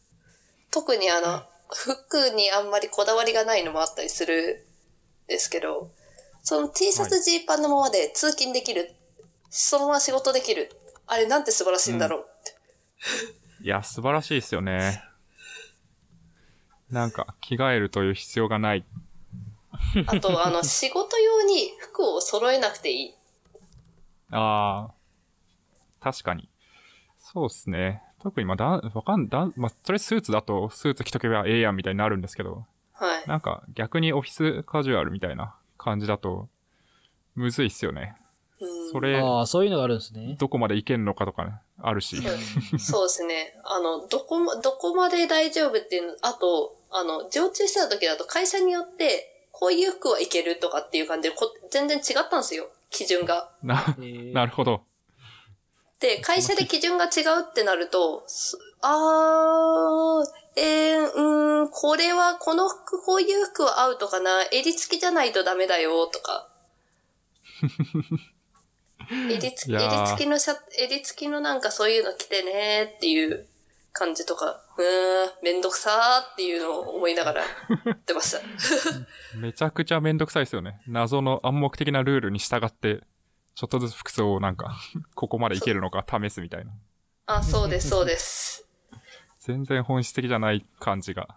[0.72, 4.66] 特にあの、服にあんまりこだわりがないのもあったりする
[5.26, 5.92] んですけど、
[6.42, 8.96] その T シャツジーパンのままで通勤できる。
[9.50, 10.72] そのまま仕事できる。
[11.06, 13.64] あれなんて素晴らしいんだろうって。
[13.64, 15.04] いや、素晴らしいですよね。
[16.90, 18.86] なんか、着替えるという必要がない。
[20.08, 23.16] あと、 あの、仕事用に服を揃えなくていい。
[24.32, 26.50] あー、確かに。
[27.18, 28.04] そうっすね。
[28.22, 33.28] 特に、まあ、だん、わかん、だん、まあ、それスーツだと、スーツ着とけばええやんみたいになるんですけど、はい。
[33.28, 36.50] なんか、逆にオフィスカジュアルみたいな感じだと、
[37.36, 38.16] むずいっすよね。
[38.60, 40.36] うんそれ、ああ、そういうのがあるんですね。
[40.40, 42.18] どこまでいけんのかとかね、あるし。
[42.78, 43.56] そうですね。
[43.64, 52.70] あの、どこも、どこまで大丈夫っていうの、あと、あの、常駐してた時だと会社によって、こういう服はいけるとかっていう感じでこ、全然違ったんですよ。
[52.90, 53.52] 基準が。
[53.64, 54.84] な、えーなるほど。
[56.00, 66.48] で、会社で基準が違うってなると、すあー、えー、うーん、これは、この服、こういう服はアウトかな襟付きじゃないとダメだよ、とか。
[69.12, 73.48] 襟付き、襟付きのシャ襟付きのなんかそういうの着てねっていう
[74.00, 77.48] 感じとか、うーん、めんどくさーっていうのを思いながらや
[77.92, 78.40] ってました。
[79.38, 80.82] めちゃくちゃめんどくさいですよね。
[80.88, 83.04] 謎の暗黙的なルールに従って、
[83.56, 84.74] ちょっとずつ服装をなんか、
[85.16, 86.72] ここまでいけるのか試すみたいな。
[87.26, 88.66] あ、そうです、そうです。
[89.40, 91.28] 全然本質的じゃない感じが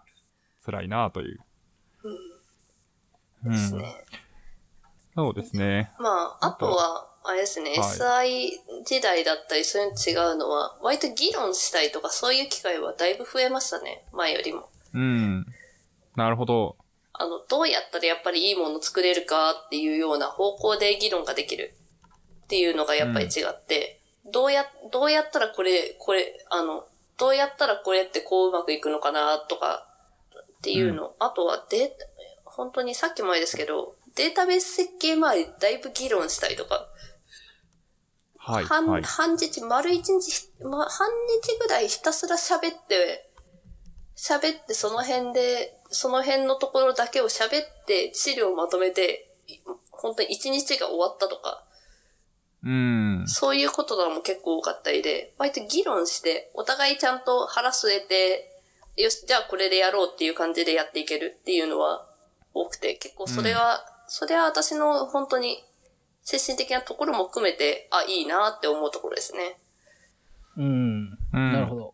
[0.65, 1.43] 辛いなという。
[3.43, 3.51] うん。
[3.51, 4.05] ですね。
[5.15, 5.91] そうですね。
[5.99, 14.69] まあ、あとは、あれですね、は SI 時代だったりそういうの違うのは、割と議論したりとかそういう機会はだいぶ増えましたね、前よりも。
[14.93, 15.45] うん。
[16.15, 16.75] なるほど。
[17.13, 21.75] あの、どうやったらやっぱりいいもの作れるかっていうような方向で議論ができる
[22.43, 26.85] っていうのがやっぱり違って、どうや、どうやったらこれ、これ、あの、
[27.17, 29.87] どうやったらこれってこううまくいくのかなとか
[30.57, 31.13] っていうの。
[31.19, 31.95] あとはデータ、
[32.45, 36.87] 本当にさっきもあれですけど、データベース設計周りだいぶ議論したりとか、
[38.45, 38.65] はい。
[38.65, 39.03] 半、はい。
[39.03, 41.07] 半日、丸一日、ま、半
[41.41, 43.29] 日ぐらいひたすら喋って、
[44.17, 49.59] 喋ってその辺で、その辺のところだけを喋って資料をまとめて、い
[49.91, 51.63] 本当に一日が終わったとか、
[52.65, 53.23] うん。
[53.27, 58.49] そういうこととかも結構多かったりで、割と議論して、お互いちゃんと腹据えて、
[58.97, 62.05] よし、じゃあこれでやろうっていう感じでやっていけるっていうのは
[62.53, 65.63] 多くて、結構それは、それは私の本当に
[66.23, 69.59] 精神的なところも含めて、あ、いいなって思うところですね。
[70.57, 71.17] うん。
[71.33, 71.93] うんなるほど。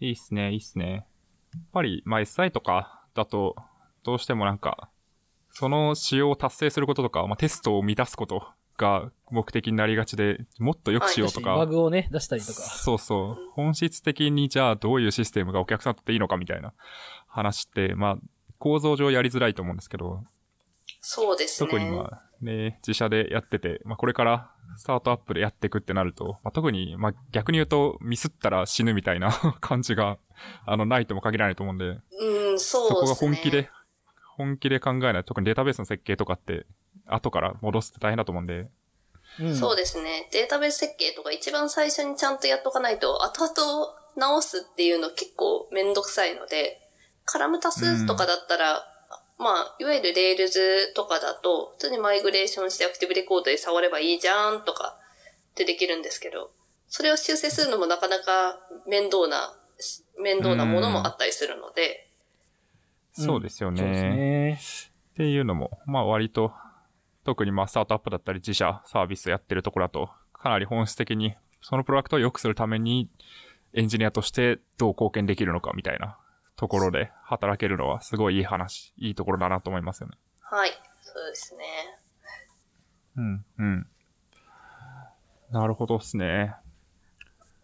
[0.00, 1.06] いいっすね、いいっすね。
[1.52, 3.56] やっぱり、まあ、SI とかだと、
[4.04, 4.90] どうしてもなんか、
[5.50, 8.42] その仕様を達成することとか、まあ、テストを満たすこと
[8.78, 12.52] が目的になりがちで、もっと良くしようとか、バグをね、出したりとか。
[12.52, 13.50] そうそう。
[13.52, 16.72] 本質的にじゃあどういうシステムがお客さんにとっていいのかみたいな
[17.26, 18.18] 話って、まあ、
[18.58, 20.24] 構造上やりづらいと思うんですけど、
[21.10, 21.70] そうですね。
[21.70, 30.18] 特にまあね、自社でやってて、まあこれからスタートアップでやっていくってなると、まあ特に、まあ逆に言うとミスったら死ぬみたいな 感じが、
[30.66, 33.28] あの、ないとも限らないと思うんで、うん、そこがそうですね。
[33.30, 33.70] 本気で、
[34.36, 35.24] 本気で考えない。
[35.24, 36.66] 特にデータベースの設計とかって、
[37.06, 38.68] 後から戻すって大変だと思うんで、
[39.40, 39.56] うん。
[39.56, 40.28] そうですね。
[40.30, 46.86] データベース設計とか一番最初にちゃんとやっとかないと、後々直すっていうの結構めんどくさいので、
[47.24, 48.97] カラム足すとかだったら、
[49.38, 54.98] まあ、いわゆる Rails とかだと、普通にマイグレーションして Active Record で触ればいいじゃんとか
[55.52, 56.50] ってできるんですけど、
[56.88, 59.54] それを修正するのもなかなか面倒な、
[60.20, 63.78] 面倒なものもあったりするので、うんそうですよね。
[63.78, 64.60] そうですね。
[65.12, 66.52] っていうのも、まあ割と、
[67.24, 73.10] 特にまあスタートアップだったり自社サービスやってるところだと、かなり本質的に、そのプロダクトを良くするために、
[73.74, 76.16] エンジニアとしてどう貢献できるのかみたいな
[76.58, 80.18] ところで働けるのはすごいいい話、いいところだなと思いますよね。
[80.40, 80.70] はい。
[81.02, 81.64] そうですね。
[83.16, 83.86] うん、うん。
[85.52, 86.56] なるほどっすね。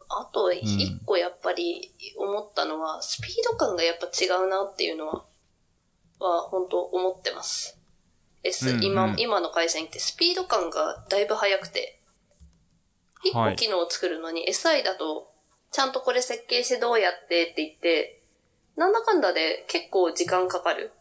[0.08, 5.24] あと、一個やっぱり思ったのは、スピード感がやっぱ違うなっていうのは、
[6.20, 7.80] は本当思ってます。
[8.44, 12.00] S、うんうん今、今の会社に行ってスピード感がだいぶ速くて、
[13.24, 15.32] 一個はい機能を作るのに SI だと、
[15.72, 18.23] ちゃんとこれ設計してどうやってって言って、
[18.76, 20.92] なんだかんだで結構時間かかる。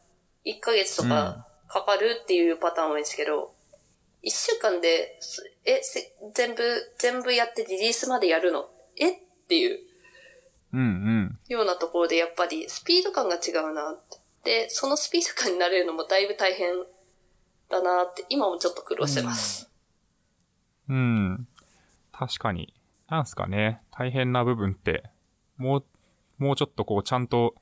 [0.45, 3.53] 1ヶ月とかかかるっていうパターン多いんですけど、
[4.23, 6.63] 1週間で、すえ、せ全部、
[6.99, 8.69] 全部やってリリースまでやるの？
[8.97, 9.11] え？
[9.11, 9.79] っていう
[10.73, 11.39] うん、うん。
[11.47, 14.63] ようなところでやっぱりスピード感が違うなって。
[14.65, 16.73] で、そのスピード感になれるのもだいぶ大変
[17.69, 19.69] だなって、今もちょっと苦労してます。
[20.89, 21.47] うん。
[22.11, 22.73] 確かに。
[23.09, 23.81] なんすかね。
[23.91, 25.03] 大変な部分って、
[25.57, 25.85] もう、
[26.37, 27.55] もうちょっとこう、ちゃんと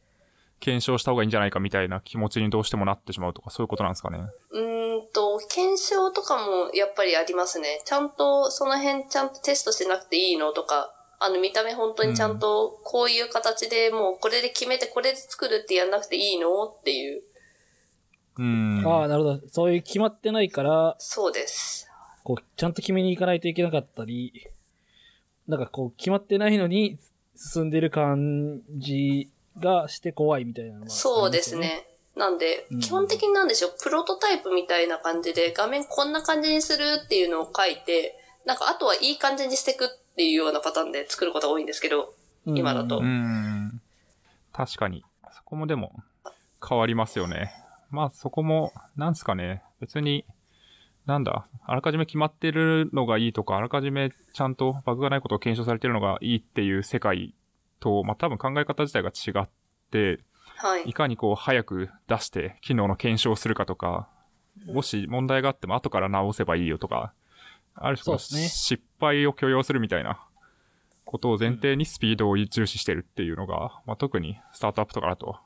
[0.62, 4.20] 検証した方がいいんじゃないかみたいな気持ちにどうしてもなってしまうとか、そういうことなんですかね。
[4.52, 7.82] うーんと、検証とかもやっぱりありますね。
[7.84, 17.24] ちゃんとその辺ちゃんとテストしなくていいのとか、あの見た目本当にちゃんとこういう形でもうこれで決めてこれで作るってやんなくていいのっていう。
[18.38, 18.84] うん。
[18.86, 19.50] ああ、なるほど。
[19.50, 21.88] そういう決まってないから、そうです。
[22.24, 24.48] こう、ちゃんと決めに行かないといけなかったり、
[25.48, 26.98] なんかこう、決まってないのに
[27.36, 31.56] 進んでる感じがして怖いみたいなのは、そうです。
[31.56, 31.88] ね。
[32.16, 42.14] なんでうん、基本的になんでしょう、プロトタイプみたいな感じで画面こんな感じにするっていうのを書いて、なんかあとはいい感じにしていくっていうようなパターンで作ることが多いんですけど、
[42.46, 43.02] うん今だとう。
[43.02, 43.82] ん。
[44.52, 45.06] 確かに。
[45.32, 45.94] そこもでも
[46.68, 47.54] 変わりますよね。
[47.92, 49.64] まあそこも、なんすかね。
[49.80, 50.26] 別に、
[51.06, 57.34] なんだ、あらかじめ決まってるのがいいとか、あらかじめちゃんとバグがないことを検証されてるのがいいっていう世界
[57.82, 59.50] と、まあ、多分考え方自体が違っ
[59.92, 60.22] て、
[60.56, 60.94] はいい。
[60.94, 64.08] かにこう早く出して機能の検証をするかとか、
[64.66, 67.14] もし問題があっても後から直せばいいよとか、
[67.76, 70.24] ある種ね失敗を許容するみたいな
[71.06, 75.38] ことを前提にスピードを重視してるっていうのが、まあ、特にスタートアップとかだと、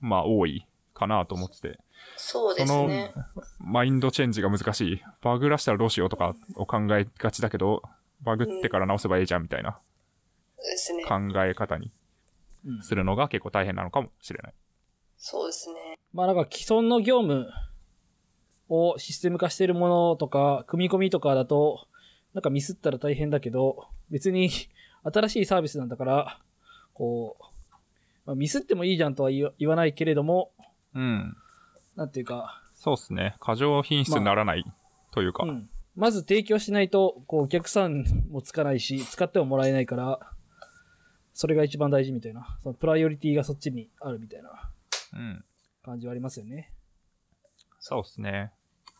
[0.00, 1.78] まあ多いかなと思ってて、
[2.16, 3.14] そうですね。
[3.58, 5.02] マインドチェンジが難しい。
[5.22, 7.82] バグらしたらどうしようとかを考えがちだけど、
[8.20, 9.78] バグってから直せばいいじゃんみたいな
[10.62, 11.04] ですね。
[11.04, 11.90] 考え方に
[12.66, 14.54] うんするのが結構大変なのかもしれない。
[15.16, 15.98] そうですね。
[16.12, 17.48] まあなんか既存の業務
[18.68, 21.86] をシステム化してるものとか、組み込みとかだと、
[22.34, 24.50] なんかミスったら大変だけど、別に
[25.02, 26.40] 新しいサービスなんだから、
[26.94, 27.44] こう、
[28.26, 30.50] まあ、ミスってもいいじゃんとは言わ言わないけれども、
[30.94, 31.36] うん。
[31.96, 33.36] なんていうか、そうですね。
[33.40, 34.64] 過剰品質にならない
[35.10, 35.44] というか。
[35.44, 35.68] うん。
[35.96, 40.20] まず提供しないと、こう、お客さんもつかないし、使ってももらえないから、
[41.38, 44.50] それが一番大事みたいな、そのプライオリティがそっちにあるみたいな
[45.12, 45.44] うん。
[45.84, 46.72] 感じはありますよね。
[47.78, 48.50] そうですね。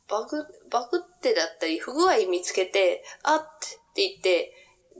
[0.09, 4.53] バグ、バグってだったり、不具合見つけて、あって言って、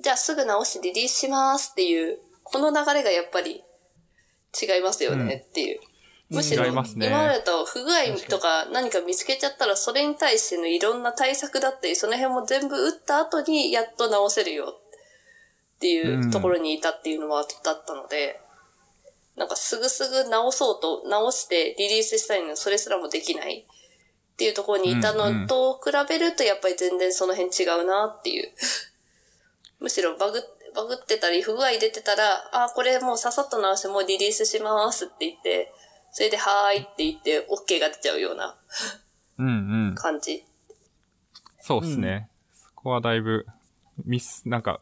[0.03, 3.63] じゃあすぐ直してリリースしますっていう、この流れがやっぱり
[4.61, 5.81] 違いますよねっていう。
[6.31, 14.75] むしろ、違いますね今までと不具合とか何か見つけちゃったら、それに対してのいろんな対策だったり、その辺も全部打った後にやっと直せるよ
[15.79, 18.41] っていうところにいたっていうのはだったので、
[19.37, 28.53] なんかすぐすぐ直そうと、直してリリースしたいのにそれすらもできないっていうところにいたのと比べるとやっぱり全然その辺違うなっていう。
[29.79, 30.43] むしろバグ、
[30.75, 35.73] バグってたり不具合出てたら、あ、これもうささっと直してもうリリースしますって言って、
[36.11, 38.59] それではーいって言って OK が出ちゃうような
[39.39, 39.95] うんうん。
[39.95, 40.45] 感じ。
[41.61, 42.29] そうですね。
[42.55, 43.47] そこはだいぶ、
[44.05, 44.81] ミス、なんか、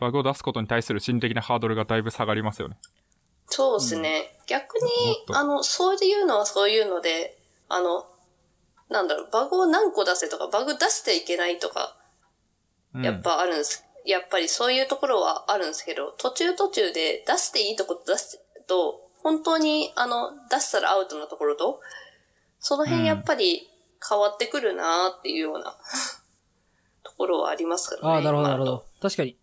[0.00, 2.76] バグを出すことに対する心理的なハードルがだいぶ下がりますよね。
[3.46, 4.38] そうですね。
[4.46, 8.06] 逆にもっ、とあの、そういうのはそういうので、あの、
[8.88, 11.96] なんだろう、バグを何個出せとか、バグ出していけないとか、
[12.94, 13.84] うんやっぱあるんです。
[14.04, 21.80] やっぱりそういうところはあるんですけど、途中途中で出していいとこ出すと、本当にあの、出したらアウトなところと、
[22.58, 23.68] その辺やっぱり
[24.08, 25.76] 変わってくるなっていうような、
[27.04, 28.08] ところはありますからね。
[28.08, 28.84] ああ、なるほど、なるほど。
[29.00, 29.36] 確かに、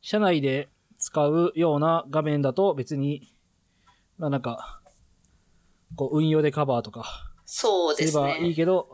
[0.00, 3.32] 社内で使うような画面だと別に、
[4.18, 4.80] まあなんか、
[5.96, 8.54] こう、運用でカバーとかそうですすればいいね。
[8.54, 8.88] けど、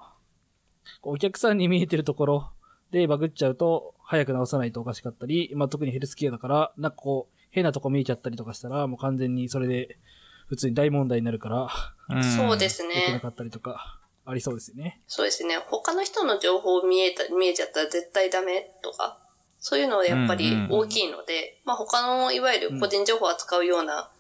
[1.03, 2.51] お客さんに見えてるところ
[2.91, 9.99] でバグっちゃうと、早く直さないとおかしかったり、まあ特にヘルスケアだから、なんかこう、変なとこ見えちゃったりとかしたら、もう完全にそれで、
[10.47, 11.69] 普通に大問題になるから、
[12.15, 13.21] うんそうです良くなね。
[13.21, 15.01] かったりとか、ありそうですよね。
[15.07, 15.57] そうですね。
[15.57, 19.19] 他の人の情報見えた、見えちゃったら絶対ダメとか、
[19.67, 24.11] そういうのはやっぱりうんうん大きいので、まあ他のいわゆる個人情報を扱うような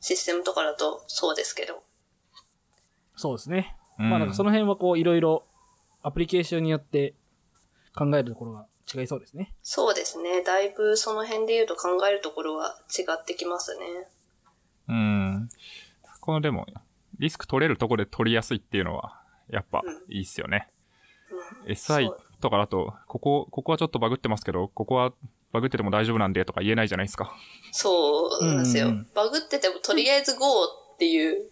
[0.00, 1.82] システムとかだとそうですけど。
[3.14, 3.76] そうですね。
[3.98, 5.44] うんまあなんかその辺はこう、いろいろ、
[6.02, 7.12] アプリケーションによって
[7.94, 9.52] 考えるところが違いそうですね。
[9.62, 10.42] そうですね。
[10.42, 13.84] だいぶその辺で言うと考えるところは違ってきますね。
[14.88, 15.50] うん。
[16.22, 16.64] このでも、
[17.18, 20.70] リスク取れるとこで取りやすいっていうのは、やっぱいいっすよね。
[21.64, 25.14] うん SI そうとかだと、ここ、ここはちょっとバグってますけど、ここは
[25.50, 27.34] バグってても大丈夫なんでとか言えないじゃないですか。
[27.72, 28.92] そうなんですよ。
[29.14, 30.44] バグっててもとりあえず GO
[30.94, 31.48] っていう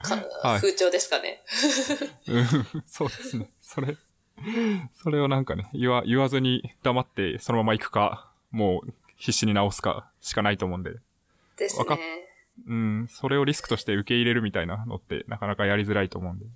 [0.00, 1.42] か、はい風潮ですかね。
[2.28, 2.46] うん、
[2.86, 3.50] そうですね。
[3.60, 3.96] それ、
[4.94, 10.92] それをなんかね、言わ、言わずに黙ってそのまま行くか、もう必死に直すかしかないと思うんで。
[11.56, 12.04] ですわかっね。
[12.68, 16.44] うん、それをリスクとして受け入れるみたいなのってなかなかやりづらいと思うんで。
[16.44, 16.52] うん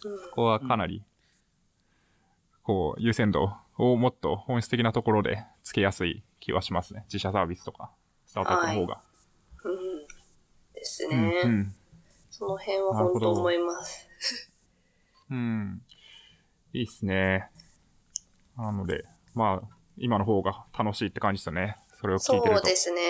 [0.00, 1.02] ここはかなり、
[2.62, 7.04] こう、優先度をもっと本質的なところでつけやすい気はしますね。
[7.04, 7.90] 自社サービスとか、
[8.26, 9.00] スタートアップの方が。
[9.64, 10.06] うん。
[10.74, 11.42] ですうん、ね。
[11.44, 11.74] うん。
[12.30, 14.08] その辺は本当思います。
[15.30, 15.82] うん。
[16.72, 17.50] いいっすね。
[18.56, 19.04] なので、
[19.34, 21.76] まあ、今の方が楽しいって感じですよね。
[22.00, 22.60] それを聞いてると。
[22.60, 23.00] そうですね。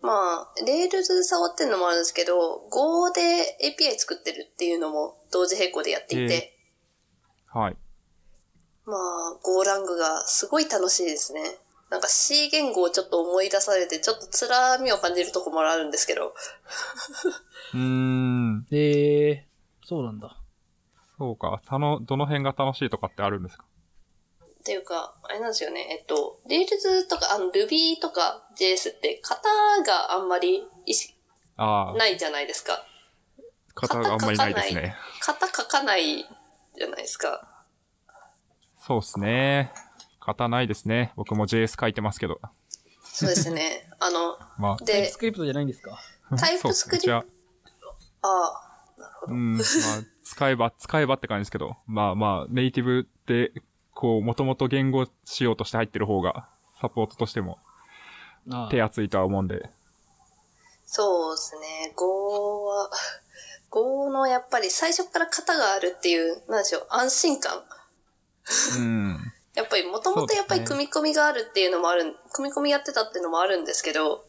[0.00, 3.20] まあ、 Rails 触ってるのもあるんですけど、Go で
[3.62, 6.58] API 作ってるっていうのも同時並行でやっていて、
[7.46, 7.76] はい。
[8.84, 11.40] まあ、Go ラングがすごい楽しいですね。
[11.90, 16.34] なんか C 言語をちょっと思い出されて、ちょっと辛みを感じるとこもあるんですけど、
[17.74, 18.66] うーん。
[18.70, 19.46] で、
[19.84, 20.36] そうなんだ。
[21.18, 21.60] そうか。
[21.66, 23.64] たの、どの辺が楽しいとかってあるんですか？
[24.42, 29.42] っていうか、あれなんですよね、えっと、 Rails とか、あの、Ruby とか JS って型
[29.84, 31.14] があんまり意識
[31.56, 32.86] ああ、ないじゃないですか。
[33.74, 34.96] 方があんまりないですね。
[35.26, 36.24] 型書かない
[36.76, 37.51] じゃないですか。
[38.84, 39.72] そうですね。
[40.20, 41.12] 型ないですね。
[41.16, 42.40] 僕も JS 書いてますけど。
[43.04, 43.88] そうですね。
[44.00, 45.98] あの、 まタイプでス、クリプトじゃないんですか？
[46.30, 47.12] あ、タイプスクリプト？
[47.14, 47.22] あ
[48.22, 49.32] あ、なるほど。
[49.34, 49.64] うん、まあ、
[50.24, 53.52] 使えば、使えばって感じですけど、まあまあ、ネイティブって、
[53.94, 56.48] こう、もともと言語仕様として入ってる方が、
[56.80, 57.58] サポートとしても
[58.50, 59.70] ああ手厚いとは思うんで。
[60.84, 61.92] そうですね。
[61.94, 62.90] Go は、
[63.70, 67.62] Go のやっぱり最初から型があるっていう、なんでしょう、安心感。
[68.78, 69.32] うん。
[69.54, 74.24] やっぱりもともとやっぱり組み込みがあるっていうのもある、組み込みやってたっていうのもあるんですけど、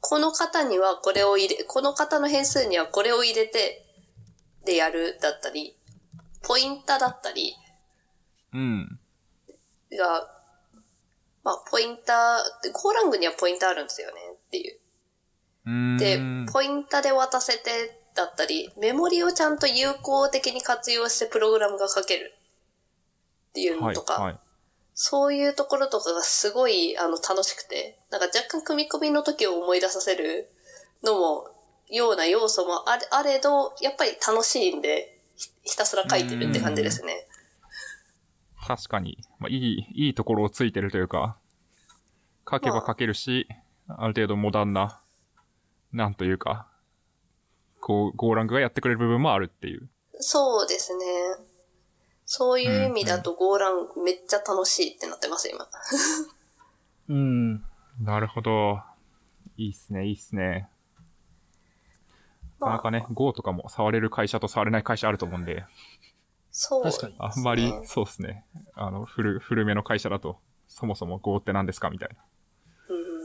[0.00, 3.82] この型にはこれを入れ、この型の変数にはこれを入れて、
[4.64, 5.76] でやるだったり、
[6.42, 7.56] ポインタだったり
[8.52, 8.98] うん。
[9.96, 10.28] が、
[11.44, 14.80] まあ、ポインター、ゴーラングにはポインターあるんですよねっていう。
[15.94, 15.98] う。
[15.98, 16.20] で、
[16.52, 22.34] ポインタで渡せてだったり、メモリをちゃんと有効的に活用してプログラムが書ける
[23.56, 24.38] っていうはい、のとか、はい。
[24.92, 30.50] そういうところとかがすごいあの楽しくて、なんか若干組み込みの時を思い出させる
[31.02, 31.48] のも、
[31.88, 37.26] ような要素もあれあれど、やっぱり楽しいんで、ひひたすら書いてるって感じですね。
[38.66, 41.38] 確かに、まあ、いい、いいところをついてるというか、
[42.50, 43.46] 書けば書けるし、
[43.88, 45.00] ある程度モダンな、
[45.92, 46.68] なんというか、
[47.80, 49.88] こう、ゴーラングがやってくれる部分もあるっていう。
[50.18, 51.04] そうですね。
[52.26, 55.68] そういう意味だとゴーランめっちゃ楽しいってなってます、今。
[57.08, 57.64] うん。
[58.00, 58.80] なるほど。
[59.56, 60.68] いいっすね、いいっすね。
[62.60, 65.64] なかなかね、Go とかも触れる会社と触れない会社あると思うんで、
[66.50, 68.44] そうですね、確かにあんまり、そうっすね。
[68.74, 72.16] あの、古、古めの会社だと、そもそも Go って何ですかみたいな。
[72.88, 73.16] うん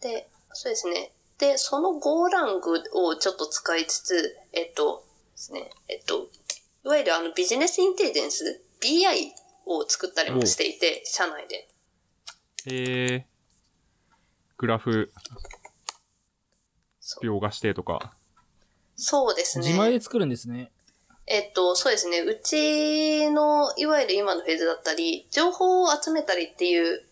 [0.00, 1.12] で、そうですね。
[1.38, 6.28] で、その Go ラングをちょっと使いつつ、えっと、ですね、えっと、
[6.86, 9.32] いわゆるあのビジネスインテリジェンス、BI
[9.66, 11.68] を作ったりもしていて、社内で。
[12.68, 13.22] えー、
[14.56, 15.10] グラフ、
[17.24, 18.14] 描画してとか。
[18.94, 19.66] そうですね。
[19.66, 20.70] 自前で作るんですね。
[21.26, 22.20] えっと、そうですね。
[22.20, 27.02] うちの、いわゆる今のフェーズだったり、情報を集めたりっていう、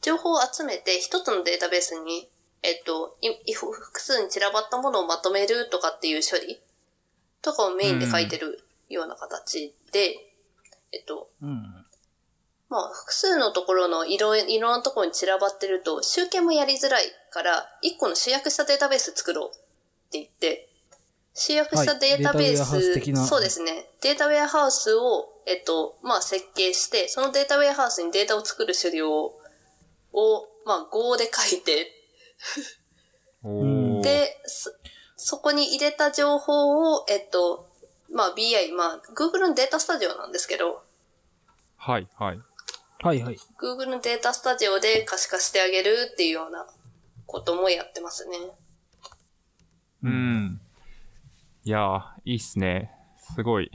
[0.00, 2.28] 情報を集めて一つのデータベースに、
[2.64, 6.60] えっと、いい複数に散らばったものをまとめるとかっていう処理
[7.40, 8.64] とかをメインで書いてる
[8.94, 10.14] ような形で、
[10.92, 11.86] えっと、うん。
[12.68, 19.52] まあ、複数のところのいろいろなところに散らばってると、集計もやりづらいから、一個の集約したデータベース作ろうっ
[20.10, 20.70] て言って、
[21.34, 23.90] 集約したデータベースそうですね。
[24.02, 29.34] データウェアハウスを、えっと、まあ、設計して、そのデータウェアハウスにデータを作る処理を、
[30.12, 31.90] を、まあ、Go で書いて。
[34.02, 34.70] で、そ、
[35.16, 37.71] そこに入れた情報を、えっと、
[38.12, 40.82] まあ BI、まあ Google のデータスタジオなんですけど、
[41.76, 42.40] はい、はい。
[43.02, 43.36] はいはい。
[43.60, 46.66] Google のデータスタジオで可視化してあげるっていうような
[47.26, 48.36] こともやってますね。
[50.04, 50.60] うん。
[51.64, 52.92] いやー、いいっすね。
[53.34, 53.70] すごい。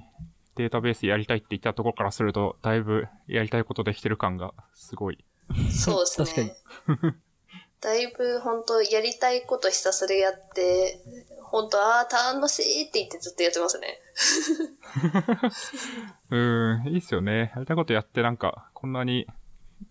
[0.55, 5.25] データベースやりたいって言ったところからすると、だいぶやりたいことできてる感がすごい。
[5.71, 6.55] そうですね。
[6.87, 7.13] 確かに
[7.81, 10.99] だいぶ本当やりたいことひたすらやって、
[11.43, 13.99] 本当ああ、楽しいって言ってずっとやってますね。
[16.31, 17.51] うーん、いいっすよね。
[17.55, 19.27] やりたいことやってなんか、こんなに、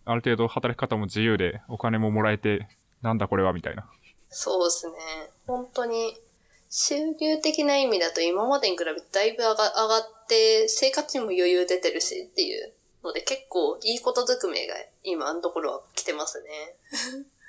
[0.05, 2.69] ある程度働き方も自由で、お金ももらえて、
[3.03, 3.89] なんだこれはみたいな。
[4.29, 4.95] そうですね。
[5.47, 6.19] 本当に、
[6.69, 12.73] 収入的な意味だと今までに比べてだいぶ上が上がって、生活にも余裕出てるしっていう
[13.03, 14.75] ので結構いいことずくめが
[15.05, 16.77] 今のところは来てますね。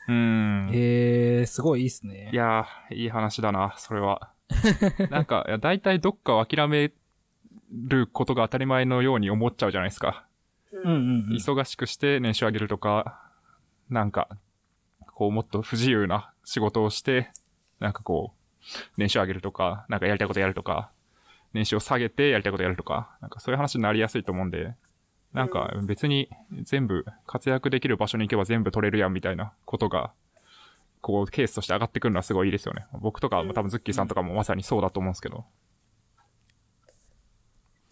[0.08, 0.70] うーん。
[0.72, 2.30] へえー、すごいいいっすね。
[2.32, 4.32] いやー、いい話だな、それは。
[5.12, 6.92] なんか、いや大体どっかを諦め
[7.72, 10.26] ることが当たり前のように思っちゃうじゃないですか。
[10.72, 11.36] ううんうんうん。
[11.36, 13.22] 忙しくして年収上げるとか、
[13.90, 14.30] なんか、
[15.14, 17.30] こうもっと不自由な仕事をして、
[17.80, 18.38] なんかこう、
[18.98, 20.92] 年収上げるとか、なんかやりたいことやるとか、
[21.54, 24.76] 年収を下げてやりたいことやるとか、なんかそういう話になりやすいと思うんで、
[25.38, 26.30] なんか別に
[26.64, 30.12] 全部活躍できる場所に行けば全部取れるやんみたいなことが、
[31.02, 32.88] こうケースとして上がってくるのはすごいいいですよね。
[33.00, 35.46] 僕とかも多分ズッキーさんとかもまさにそうだと思うんですけど。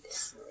[0.02, 0.42] ですね。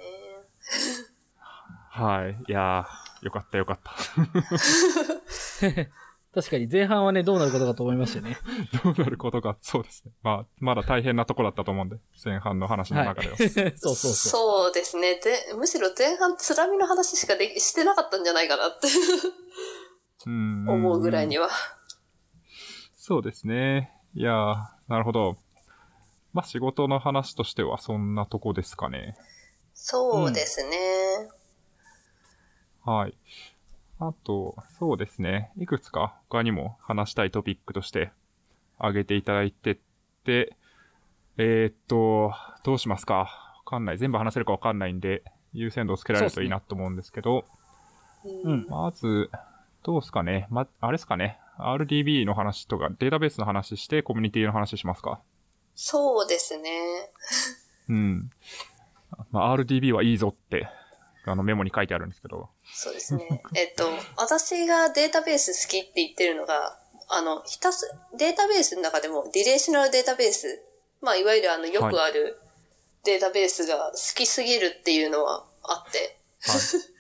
[1.91, 2.37] はい。
[2.49, 3.91] いやー、よかったよかった。
[6.35, 8.37] 確かに前半はね、どうなることかと思いましたよね。
[8.83, 10.13] どうなることが、そうですね。
[10.23, 13.37] まあ、まだ大変なとこだったと思うんで、前半の話のはい中では。。
[13.39, 14.15] そうそうそう。
[14.15, 15.21] そうですね。
[15.21, 18.89] で、むしろ前半つらみの話しかできしてなかったんじゃないかなって
[20.27, 21.49] うん思うぐらいには。
[22.97, 23.93] そうですね。
[24.15, 24.57] いやー、
[24.89, 25.37] なるほど。
[26.33, 29.17] まあ、仕事の話としてはそんなとこですかね。
[29.73, 31.29] そうですね。
[32.85, 33.15] はい。
[34.09, 35.51] あと、そうですね。
[35.57, 38.13] いくつか他にも話したいトピックとして
[38.79, 39.79] 挙げていただいて
[40.25, 40.57] て、
[41.37, 42.33] えー、っと、
[42.65, 43.15] どうしますか？
[43.15, 43.29] わ
[43.65, 43.99] かんない。
[43.99, 47.45] 全部話せるかわかんないんで、優先度をつけられるといいなと思うんですけど、
[48.45, 48.67] うん。
[48.69, 49.31] まず、
[49.83, 50.47] どうですかね？
[50.51, 55.21] ま、あれですかね？RDB の話とか、データベースの話して、コミュニティの話しますか？
[55.75, 56.71] そうですね。
[57.89, 58.31] うん。
[59.31, 60.69] まあ、RDB はいいぞって、
[61.27, 62.51] あのメモに書いてあるんですけど。
[62.73, 63.43] そうですね。
[63.55, 70.63] えっと、私がデータベース好きって言ってるのが、あの、ひたす、データベースの中でも、リレーショナルデータベース、
[71.01, 72.39] まあ、いわゆるあの、よくある
[73.05, 76.57] データベースが好きすぎるっていうのはあって、はい。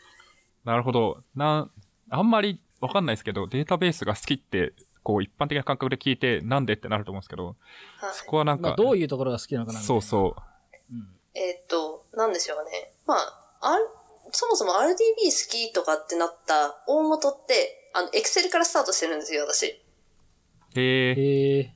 [0.64, 1.22] なるほど。
[1.35, 1.70] なん、
[2.11, 4.72] あんまりわかんないですけど、データベースが好きって、
[5.03, 10.95] こう一般的な感覚で聞いて、なんでってなると思うんですけど、はいそこはなんか、まあ、どういうところが好きなのかなそうそう。
[10.95, 11.09] うん。
[11.35, 12.93] えっと、なんでしょうね。
[13.07, 13.87] まあ、ある
[14.35, 19.66] そもそも RDB 好きとかってなった大元って、あの、Excel からスタートしてるんですよ、私。
[19.66, 21.74] へえ。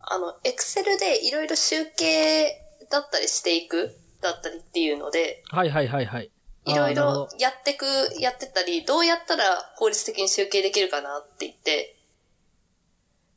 [0.00, 6.30] あの、Excel でいろいろ集計だったりしていく、だったりっていうので、はいはいはいはい。
[6.66, 7.86] いろいろやってく、
[8.20, 11.96] やってたり、どうやったら効率的に集計できるかなって言って、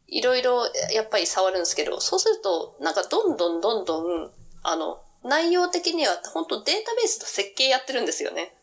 [0.08, 4.32] いろいろやっぱり触るんですけど、そうすると、なんかどんどんどんどん、
[4.64, 8.56] あの、内容的には本当データベースと設計やってるんですよね。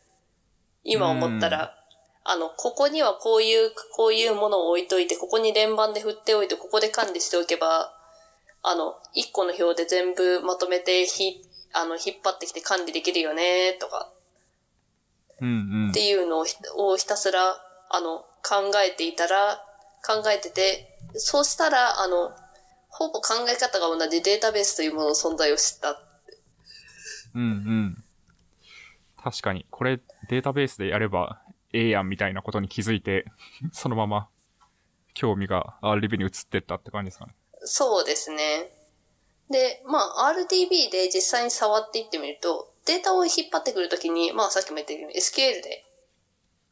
[0.84, 1.74] 今思ったら。
[2.24, 7.94] あの、ここにはこういう、こういうものを置いといて、ここに連番で振っておいて、ここで管理しておけば、
[8.62, 11.42] あの、一個の表で全部まとめてひ、
[11.72, 14.12] あの、引っ張ってきて管理できるよね、とか、
[15.40, 15.52] うんう
[15.86, 15.94] んっ。
[15.94, 17.56] ていうのをひをひたすら、
[17.88, 19.64] あの、考えていたら、
[20.04, 22.32] 考えてて、そうしたら、あの、
[22.88, 26.07] ほぼ考え方が同じデータベースというものの存在を知った。
[27.34, 28.04] うんうん。
[29.22, 33.26] 確かに、これデータベースでやればええやんみたいなことに気づいて、
[33.72, 34.28] そのまま
[35.14, 37.34] 興味が RDB に移ってったって感じですかね。
[37.60, 38.72] そうですね。
[39.50, 45.84] で、まあ、RDB で実際に触っていってみると、データを引っ張ってくるときに、まあ、さっきも言ったように SQL で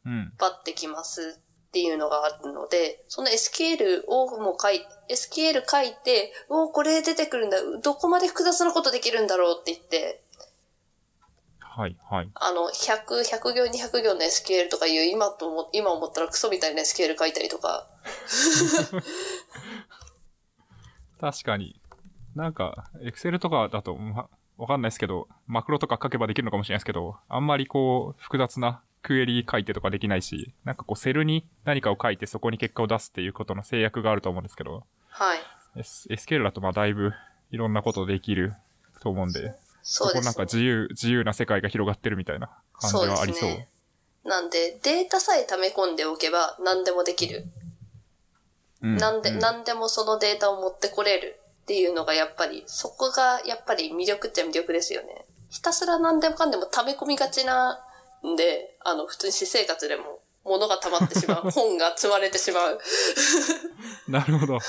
[0.05, 0.33] うん。
[0.37, 10.23] バってきますっていうのがあるので、その SQL をもう書い、SQL 書いて、おーこれ出てくるんだ、どこまで複雑なことできるんだろうって言って、
[11.77, 12.29] はいはい。
[12.33, 17.87] あの、100、100行、200行の SQL とかいう、今と思、今思ったらクソみたいな SQL 書いたりとか、
[21.21, 21.79] 確かに。
[22.35, 35.39] なんか、Excel とかだと、ま、わかんないですけど、マクロとか書けばできるのかもしれないですけど、あんまりこう、複雑なクエリ書いてとかできないし、なんかこう、セルに何かを書いてそこに結果を出すっていうことの制約があると思うんですけど、はい。
[35.75, 37.13] S- SQL だとまあだいぶ
[37.51, 38.55] いろんなことできる
[38.99, 39.53] と思うんで、
[39.89, 40.21] そうです、ね。
[40.21, 43.49] こなんか自由、自由な世界が広がってるみたいな感じはありそう。
[43.49, 43.69] ね。
[44.25, 47.45] なんで、データさえ溜め込んでおけば何でもできる。
[48.81, 55.25] うなんで、う何でもそのデータを持ってこれるっていうのがやっぱり、そこがやっぱり魅力っちゃ魅力ですよね。
[55.49, 57.79] ひたすら何でもかんでも溜め込みがちな
[58.25, 60.16] んで、あの、普通に私生活でも
[60.47, 61.49] 物が溜まってしまう。
[61.51, 62.79] 本が積まれてしまう。
[64.07, 64.59] なるほど。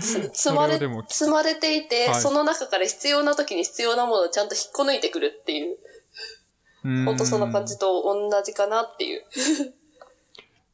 [0.00, 5.76] つ積まれ、積まれていて、はいその中から必要な時に必要なものをちゃんと引っこ抜いてくるっていう、
[7.04, 9.24] ほんとそんな感じと同じかなっていう。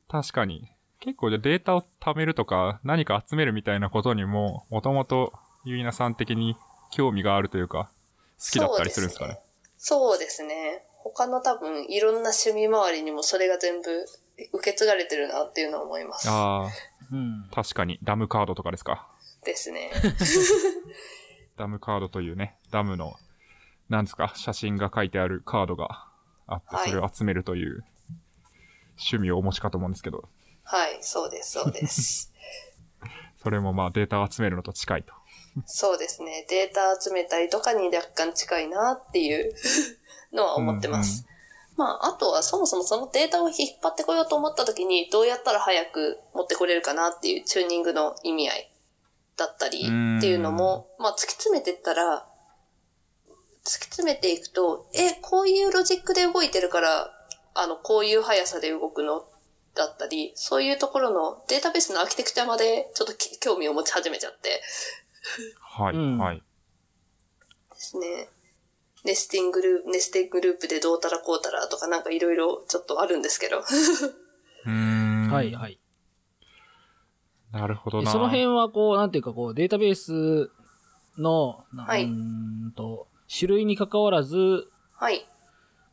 [0.09, 0.71] 確かに。
[1.01, 5.33] 結構じゃあデータを貯めるとか、何か集めるみたいなことにも、もともと
[5.65, 6.57] ゆいなさん的に
[6.93, 7.91] 興味があるというか、
[8.39, 9.41] 好きだったりするんですかね。
[9.79, 10.85] そうですね。
[11.03, 14.07] 他の多分いろんな趣味周りにもそれが全部
[14.53, 16.29] 受け継がれてるなっていうのは思います。
[16.31, 16.69] あ
[17.13, 17.49] うん。
[17.51, 17.99] あ、確かに。
[18.03, 19.09] ダムカードとかですか？
[19.45, 19.91] ですね。
[21.57, 23.15] ダムカードというね、ダムの、
[23.89, 26.07] なんですか、写真が書いてあるカードが
[26.47, 27.85] あって、はいそれを集めるという
[28.97, 30.29] 趣味をお持ちかと思うんですけど、
[30.65, 32.33] はい、そうです、そうです。
[33.43, 35.13] それもまあデータを集めるのと近いと。
[35.67, 36.47] そうですね。
[36.49, 39.55] データ集めたりとかに若干近いなっていう
[40.33, 41.27] のは思ってます。
[41.77, 48.73] まあ、あとはそもそもそのデータを引っ張ってこようと思った時にどうやったら早く持ってこれるかなっていうチューニングの意味合い
[49.37, 52.27] だったりっていうのも、まあ突き詰めてったら、
[53.65, 57.13] 突き詰めていくと、え、こういうロジックで動いてるから、
[57.55, 59.25] あの、こういう速さで動くの
[59.75, 64.63] だったり、そういうところのデータベースのアーキテクチャまでちょっとき興味を持ち始めちゃって
[65.61, 66.37] はい、うんはい。
[66.39, 66.45] で
[67.77, 68.29] すね。
[69.05, 73.59] nesting loop、nesting loop でどうたらこうたらとかなんかいろいろちょっとあるんですけど。
[73.59, 75.31] うーん。
[75.31, 75.79] はいはい。
[77.53, 78.05] なるほどな。
[78.05, 80.51] でその辺はこう、なんていうかこう、データベース
[81.19, 82.11] の、なはいうー
[82.69, 85.27] んと、種類に関わらず、はい。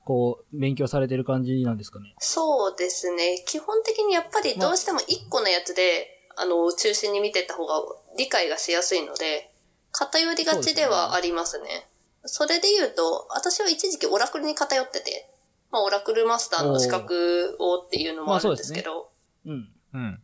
[0.05, 2.16] こう、勉強されてる感じなんですかね？
[2.20, 3.43] そうですね。
[3.45, 7.82] 基本的にやっぱりどうしても一個のやつで、あの、中心に見てった方が
[8.18, 9.51] 理解がしやすいので、
[9.91, 11.89] 偏りがちではありますね。
[12.32, 15.30] それで言うと、私は一時期オラクルに偏ってて、
[15.72, 19.10] まあ、オラクルマスターの資格をっていうのもあるんですけど、
[19.46, 19.70] うん。
[19.94, 20.20] うん。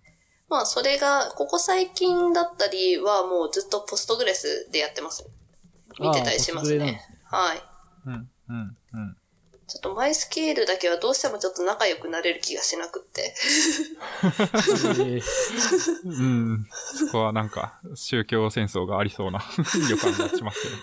[0.47, 5.27] まあ、それが、ここ最近だったりはもうずっとポストグレスでやってます。
[5.99, 7.01] 見てたりしますね。
[7.25, 7.63] はい。
[8.05, 8.29] うん。
[8.49, 8.77] うん。
[8.93, 9.17] うん。
[9.67, 13.33] ちょっとマイスケールだけはどうしてもちょっと仲良くなれる気がしなくって。
[14.23, 15.21] えー
[16.05, 16.67] うん。
[16.71, 19.43] そこはなんか、宗教戦争がありそうな
[19.89, 20.75] 予感がしますけど。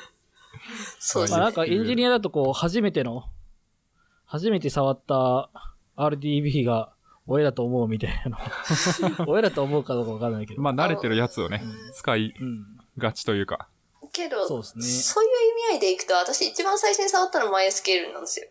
[0.98, 1.52] そうですねまあなん。
[1.54, 3.24] かエンジニアだとこう、初めての、
[4.24, 5.50] 初めて触った
[5.96, 6.92] RDB が
[7.26, 9.26] 親だと思うみたいなの。
[9.28, 10.62] 親だと思うかどうかわからないけど。
[10.62, 11.62] まあ、慣れてるやつをね、
[11.94, 12.66] 使いうん。
[12.98, 13.68] がちというか。
[14.12, 15.32] けど、そうですねそういう意
[15.70, 18.48] 味合いでいくと、私一番最初に触ったのマイスケールなんですよ。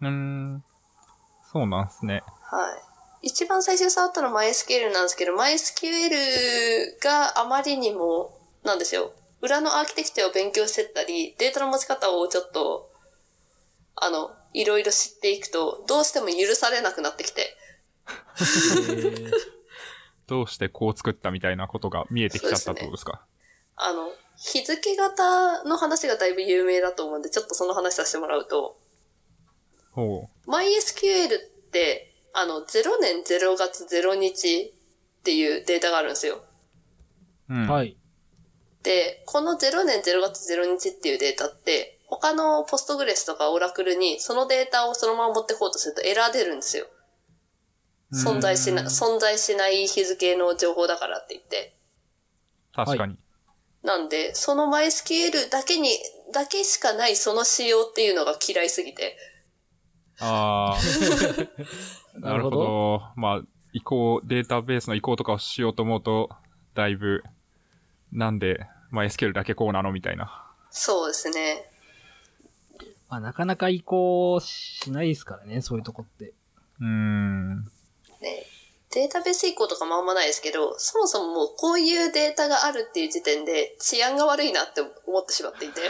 [0.00, 0.64] うーん。
[1.52, 2.22] そうなんすね。
[2.42, 2.74] は
[3.22, 3.28] い。
[3.28, 9.12] 一番最初に触ったのはマイスケールなんですけど、マイスケールがあまりにも、なんですよ。
[9.44, 12.90] 裏のアーキテクチャを勉強してったり、データの持ち方をちょっと、
[13.94, 17.54] あの、いろいろ知っていくと、どうしても許されなくなってきて。
[18.08, 19.32] え ー
[20.26, 23.26] どうしてこう作ったみたいなことが見えてきちゃったってことですか？
[23.76, 28.78] あの、日付型の話がだいぶ有名だと思うんで、ちょっとその話させてもらうと、
[29.92, 31.40] ほ MySQL っ
[31.70, 34.72] て、あの、0年0月0日
[35.20, 36.42] っていうデータがあるんですよ。
[37.50, 37.54] う。
[37.54, 37.68] うん。。
[37.68, 37.96] はいい。
[38.84, 46.84] で、この0年0月0日っていうデータって、他のポストグレスとかオラクルにそのデータをそのまま持ってこうとするとエラー出るんですよ。
[48.12, 51.76] 存在しな、うん存在しない日付の情報だからって言って。
[52.74, 53.16] 確かに。
[53.82, 55.90] なんで、その MySQL だけに、
[56.32, 59.16] だけしかないその仕様っていうのが嫌いすぎて。
[60.20, 60.78] ああ。
[62.20, 63.00] なるほど。
[63.16, 66.30] まあ、移行、データベースの移行とかをしようと思うと、
[66.74, 67.22] だいぶ、
[68.12, 70.46] なんで、まあ、SQL だけこうなのみたいな。
[70.70, 71.68] そうですね。
[73.08, 76.32] まあ、なかなか移行しないですからね、そういうとこって。
[76.80, 77.64] うーん。
[77.64, 77.70] ね
[78.92, 85.80] データベース移行とかもあんまないですけど、そもそももうこういうデータがあるっていう時点で治安が悪いなって思ってしまっていて。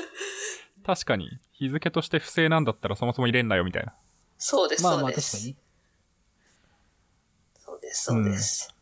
[0.86, 3.94] 確かに、日付として不正なんだったらそもそも入れんなよみたいな。
[4.38, 5.36] そうです、まあまあそうです。
[5.36, 5.56] 確かに。
[7.66, 8.74] そうです、そうです。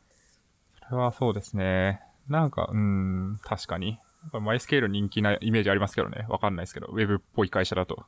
[0.89, 2.12] それはそうですね。
[2.33, 4.01] なんか、うーん、確かに。
[4.33, 6.27] マイスケール人気なイメージありますけどね。
[6.29, 8.05] わかんないですけど、ウェブっぽい会社だと。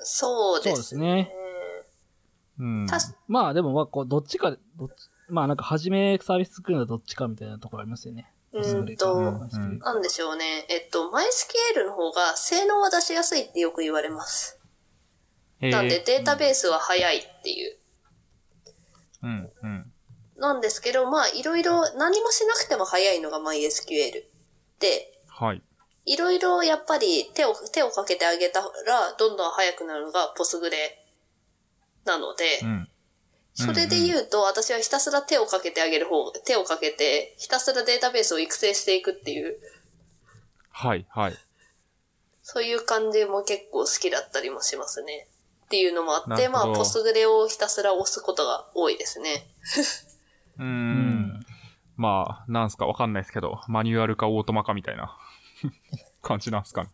[0.00, 1.32] そうですそうですね。
[2.58, 2.86] うん。
[3.28, 4.92] まあでもまあこう、どっちか、どっち、
[5.28, 8.30] まあなんか初めサービス作るのはどっちかみたいなところありますよね。
[8.52, 9.32] うんと
[9.80, 10.66] なんでしょうね。
[10.68, 14.60] えっと、マイスケールの方が性能は出しやすいってよく言われます。
[15.60, 17.78] なんでデータベースは早いっていう。
[19.22, 19.91] うん、うん。
[20.42, 24.24] なんですけど、まあいろいろ何もしなくても早いのが MySQL。
[24.80, 25.62] で、はい。
[26.04, 30.98] いろいろやっぱり手を、手をかけてあげたらどんどん早くなるのがポスグレ
[32.04, 32.88] なので、うん。
[33.54, 39.58] それで言うと、私はひたすら手をかけてあげる方、手をかけて、ひたすらデータベースを育成していくっていう、
[40.70, 41.34] はい、はい。
[42.42, 45.28] そういう感じも結構好きだったりもしますね。
[45.66, 49.46] っていうのもあって、まあ、ポスグレをひたすら押すことが多いですね。
[50.62, 50.98] うん
[51.38, 51.46] ん。
[51.96, 55.16] まあ、なんすかわかんないですけど、マニュアルかオートマかみたいな
[56.22, 56.90] 感じなんすかね。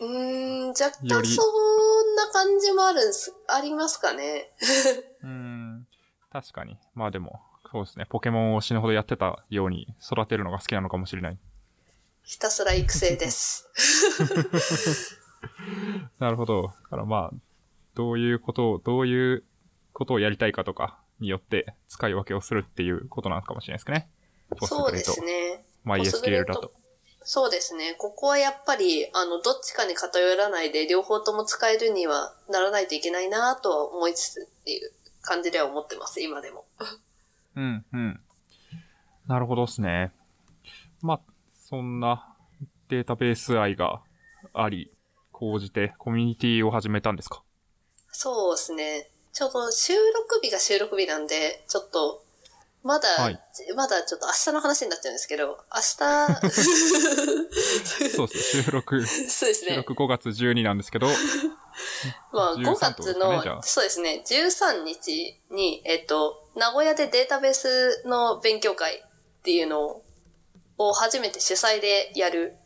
[0.00, 4.52] うーん、若干そんな感じもあるんす、ありますかね。
[5.22, 5.86] うーん。
[6.30, 6.78] 確かに。
[6.94, 7.42] まあでも、
[7.72, 8.06] そうですね。
[8.08, 11.38] ポケモンを死ぬほどやってたように育てるのが好きなのかもしれない。
[12.22, 13.68] ひたすら育成です。
[16.20, 16.68] なるほど。
[16.68, 17.36] だからまあ、
[17.94, 19.44] どういうことを、どういう
[19.92, 24.10] ことをやりたいかとかによって使い分けをするっていうことなのかもしれないですかね。
[24.62, 25.64] そうですね。
[25.84, 26.72] マイポスグレ SQL だと。
[27.22, 27.94] そうですね。
[27.98, 36.64] ここはやっぱり、あの、どっちかに偏らないで、両方とも使えるにはならないといけないなとは思いつつっていう感じでは思ってます、今でも。
[37.56, 38.20] うん、うん。
[39.26, 40.12] なるほどですね。
[41.02, 41.20] まあ、
[41.68, 42.34] そんな
[42.88, 44.02] データベース愛が
[44.54, 44.90] あり、
[45.30, 47.42] 講じてコミュニティを始めたんですか？
[48.12, 49.10] そうですね。
[49.32, 52.24] ちょうど収録日が収録日なんで、ちょっと、
[52.82, 53.38] まだ、はい
[53.76, 56.50] まだちょっと明日の話になっちゃうんですけど、明日、
[58.16, 58.62] そうですね。
[58.64, 59.70] 収録、 そうですね。
[59.72, 61.06] 収録5月12なんですけど、
[62.32, 70.02] まあ、13 5ってことです月の、ねそうですね、13日に、えっと、名古屋でデータベースの勉強会っていうの
[70.78, 72.56] を初めて主催でやる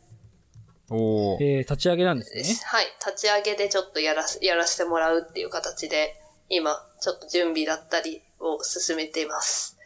[0.89, 1.43] おー。
[1.43, 2.43] えー、立ち上げなんですね。
[2.65, 2.85] はい。
[3.05, 9.77] 立ち上げでちょっとやらす、やらせてもらうっていう形で、今、ちょっと準備だったりを進めています。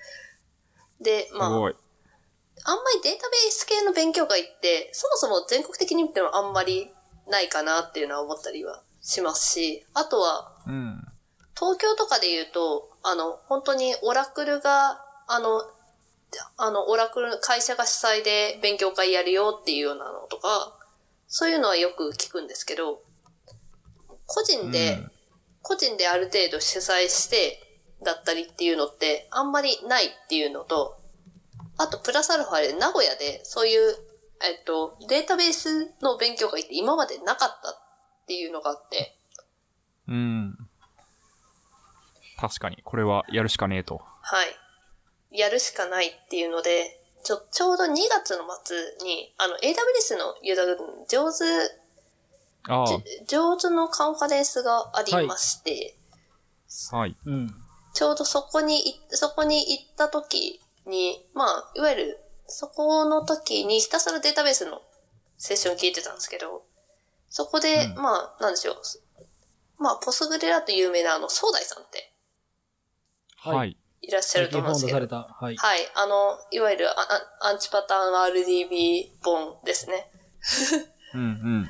[1.02, 1.50] で、すまあ。
[1.50, 1.74] あんまり
[3.04, 6.90] データベース系の勉強会って、そもそも全国的に見てもあんまり
[7.28, 11.06] ないかなっていうのは思ったりはしますし、あとは、うん。
[11.58, 15.64] 東京とかで言うと、あの、本当にオラクルが、あの、
[16.58, 20.78] あの、オラクルの会社が主催で勉強会やるよっていうようなのとか、
[21.28, 23.02] そういうのはよく聞くんですけど、
[24.26, 25.12] 個人で、うん
[25.70, 27.60] 個人である程度主催して、
[28.04, 30.98] だったりっていうのってあんまりないっていうのと、
[31.78, 33.96] あとプラスアルファで名古屋でそういう、
[34.42, 39.16] えっと、データベースの勉強会って今までなかったっていうのがあって、
[40.08, 40.58] うん。
[42.40, 44.02] 確かに、これはやるしかねえと。
[44.22, 45.38] はい。
[45.38, 50.66] やるしかないっていうので、ちょ、ちょうど2月の末に、あの、AWS のユーザー
[51.08, 51.44] 上手、
[52.70, 52.86] あ
[53.28, 55.98] 上手のカンファレンスがありまして、
[56.92, 57.18] あ、はい。
[57.26, 57.56] うん。
[57.94, 64.82] ちょうどそこにい、そこに行った時に、まあ、いわゆる、そこの時にひたすらデータベースの
[65.38, 66.64] セッション聞いてたんですけど、
[67.30, 68.76] そこで、うんまあ、なんでしょう。
[69.82, 72.14] まあ、ポスグレだと有名なあの、ソーダイさんって
[73.38, 73.78] はいはい。
[74.02, 75.16] いらっしゃると思うんですけど。
[75.16, 75.56] はい。
[75.56, 75.80] はい。
[75.96, 77.02] あの、いわゆるア
[77.42, 80.12] アアンチパターン RDB 本ですね。
[81.14, 81.70] うんうん。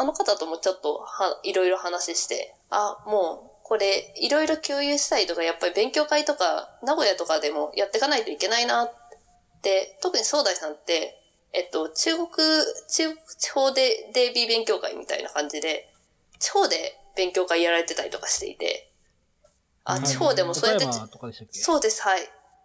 [0.00, 8.94] あの方ともちょっとはいろいろ話して、あ、もうこれいろいろ共有したいとか、やっぱり勉強会とか、名古屋とかでもやっていかないといけないなっ
[9.60, 11.20] て、特に総大さんって、
[11.52, 12.28] えっと、中国、
[12.88, 15.92] 中国地方で DB 勉強会みたいな感じで、
[16.38, 18.90] 地方で勉強会やられてたりとかしていて、
[19.84, 20.86] あ、はい地方でもそうやって
[21.50, 22.22] そうです、はい。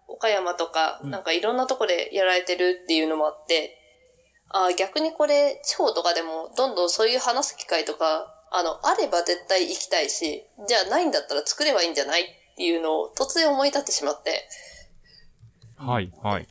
[0.08, 1.12] 岡山とか、うん。
[1.12, 3.78] なんかいろんなとこでやられてるっていうのもあって、
[4.50, 12.26] あ逆にこれ、地方とかでもどんどんそういう話す機会とか、あの、あれば絶対行きたいし、じゃあないんだったら作ればいいんじゃないっ
[12.56, 14.48] ていうのを突然思い立ってしまって、
[15.76, 16.48] はい、はい。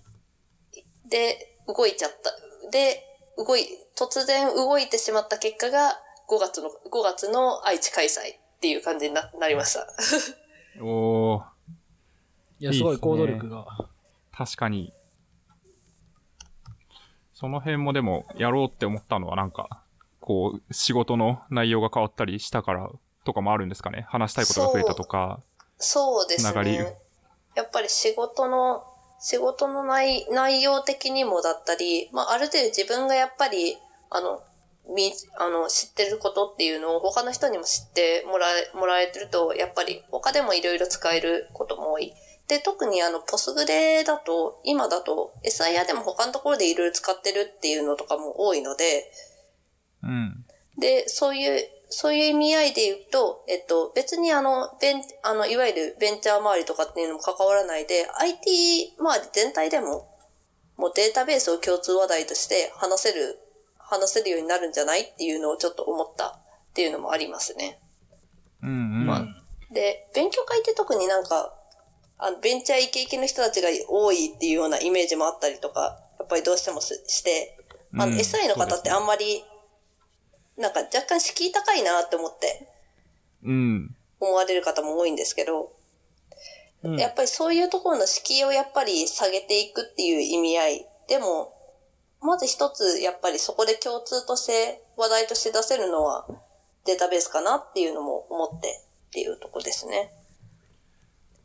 [1.08, 2.70] で、動いちゃった。
[2.70, 3.02] で、
[3.38, 3.66] 動い、
[3.96, 9.86] 突然動いてしまった結果が5月の、5月の愛知開催っていう感じにななりました。
[10.82, 11.42] おー、
[12.60, 13.66] いや、すごい行動力が。
[14.32, 14.92] 確かに。
[17.44, 19.82] その辺もでも、やろうって思ったのはなんか、
[20.18, 22.88] こう、仕事の内容が変わったりしたから
[23.26, 24.06] とかもあるんですかね？
[24.08, 25.40] 話したいことが増えたとか。
[25.76, 26.96] そうですね。
[27.54, 28.82] やっぱり仕事の、
[29.20, 33.76] 仕事の内内容的にもだったり、まあ、ある程度自分がやっぱり、
[34.08, 34.42] あの、
[34.96, 42.14] み、あの、知ってることっていうのを他の人にも知ってもらえ、もらえてると、やっぱり他でもいろいろ使えることも多い。
[42.48, 49.10] で、特にあの、ポスグレだと、今だと SIR でも他のところでいろいろ使ってるっていうのとかも多いので、
[50.02, 50.44] うん。
[50.78, 60.10] で、そういう、そういう意味合いで言うと、えっと、別にあの、ベン、あの、いわゆるベンチャー周りとかっていうのも関わらないで、IT 周り全体でも、
[60.76, 63.38] もうデータベースを共通話題として話せる、
[63.78, 67.78] 話せるようになるんじゃないっていうのをちょっと思ったっていうのもありますね。
[68.62, 69.06] うんうん。
[69.06, 71.52] まあで、勉強会って特になんか、
[72.18, 77.58] あの、ベンチャーイケイケの人たちが多いっていうようなイメージもあったりとか、やっぱりどうしてもすして、
[77.94, 79.44] あの、うん SI の方ってあんまり、
[80.56, 82.68] なんか若干敷居高いなって思って
[83.42, 83.96] うん。
[84.20, 85.72] 思われる方も多いんですけど、
[86.82, 90.86] うんやっぱりそういうところの敷居をやっぱり下げていくっていう意味合い。
[91.08, 91.54] でも、
[92.20, 96.26] まず一つやっぱりそこで共通として話題として出せるのは
[96.86, 100.10] データベースかなっていうのも思ってっていうとこですね。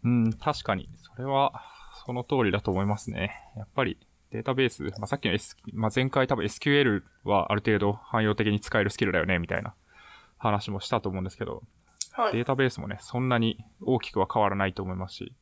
[0.03, 0.89] うん、確かに。
[0.97, 1.61] それは、
[2.05, 3.35] その通りだと思いますね。
[3.57, 3.97] やっぱり、
[4.31, 9.73] データベース、まあ、さっきの、S、まあ、前回多分 SQL はある程度汎用的に使えるスキルだよね、みたいな
[10.37, 11.63] 話もしたと思うんですけど、
[12.11, 12.33] はい。
[12.33, 15.33] データベースもね、そんなに大きくは変わらないと思いますし、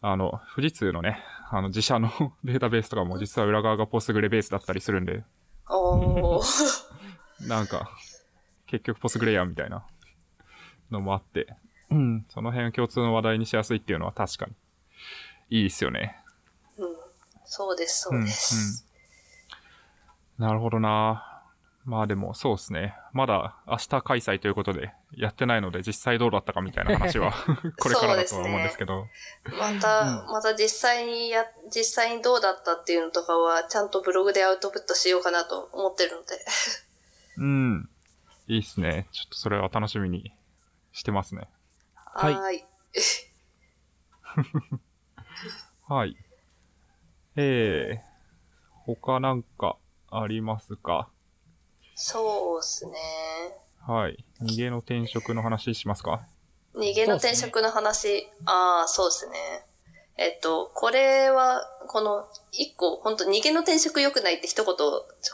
[0.00, 1.18] あの、富士通のね、
[1.50, 2.10] あの、自社の
[2.44, 5.24] データベースとかも実は裏側がポスグレベースだったりするんで、
[5.68, 6.86] おー。
[7.48, 7.90] なんか、
[8.66, 9.86] 結局ポスグレやんみたいな
[10.90, 11.54] のもあって、
[11.90, 14.52] うん、その辺を共通の話題にしやすいっていうのは確かに、
[15.50, 16.16] いいですよね。
[16.76, 16.88] うん。
[17.44, 18.84] そうです、そうです。
[20.38, 20.50] うんうん。
[20.50, 21.36] なるほどな
[21.86, 22.96] まあでも、そうですね。
[23.12, 27.32] まだ明日開催ということで、やってないので実際どうだったかみたいな話は、
[27.78, 29.06] これからだとは思うんですけど。
[29.56, 36.44] また、また実際にや、実際にどうだったっていうのとかは、ちゃんとブログでアウトプットしようかなと思ってるので。
[37.36, 37.88] うん。
[38.48, 39.06] いいっすね。
[39.12, 40.32] ちょっとそれは楽しみに
[40.92, 41.48] してますね。
[42.18, 42.64] はいはーい。
[45.88, 46.16] はい。
[47.36, 48.06] えー、
[48.86, 49.76] 他なんか
[50.10, 51.10] ありますか？
[51.94, 52.92] そうですね。
[53.86, 54.24] はい。
[54.40, 56.26] 逃げの転職の話しますか？
[56.74, 59.66] 逃げの転職の話、ああ、そうですね。
[60.16, 64.74] えっと、これは、この、一個、本当逃げの転職良くないって一言、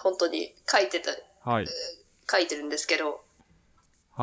[0.03, 1.11] 本当に書いてた、
[1.49, 1.67] はい。
[2.31, 3.19] 書いてるんですけど、はい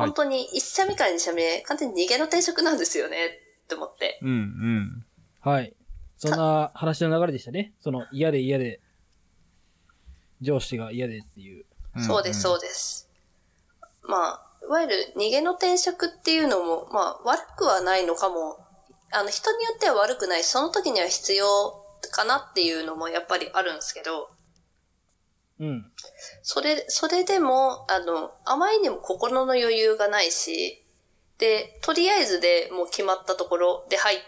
[0.00, 0.14] 本。
[0.14, 3.26] 当に一社目から二社目、完全に逃げの転職なんですよね、
[3.64, 4.18] って思って。
[4.22, 5.06] うんうん。
[5.40, 5.74] はい。
[6.16, 7.72] そんな話の流れでしたね。
[7.80, 8.80] その嫌で嫌で、
[10.40, 11.64] 上司が嫌でっていう。
[11.98, 13.08] そうです、そうです。
[14.02, 18.58] まあ、いわゆる逃げの転職っていうのも、まあ、悪くはないのかも、
[19.12, 21.46] あの、人によっては悪くない、その時には必要
[22.12, 24.30] かなっていうのもやっぱりあるんですけど、
[25.60, 25.92] うん。
[26.42, 30.84] それ、それでも、あの、あまりにも心の余裕がないし、
[31.38, 34.18] で、とりあえずでもう決まったところで入っ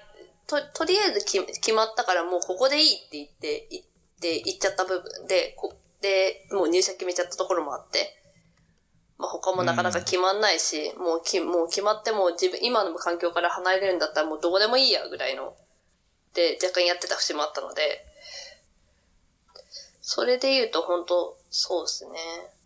[0.47, 3.85] と、とりあえずき決まったからもうここでいいって言って、言っ
[4.21, 8.19] て、言っちゃった部分で、こで、もう入社決めちゃったところもあって、
[9.19, 15.55] まあ他もなかなか決まんないし、もうき、もう決まっても自分、今の環境から離れるんだったらもうどこでもいいやぐらいの、
[16.35, 18.05] で、若干やってた節もあったので、
[20.15, 22.13] それで言うと本当そうですね。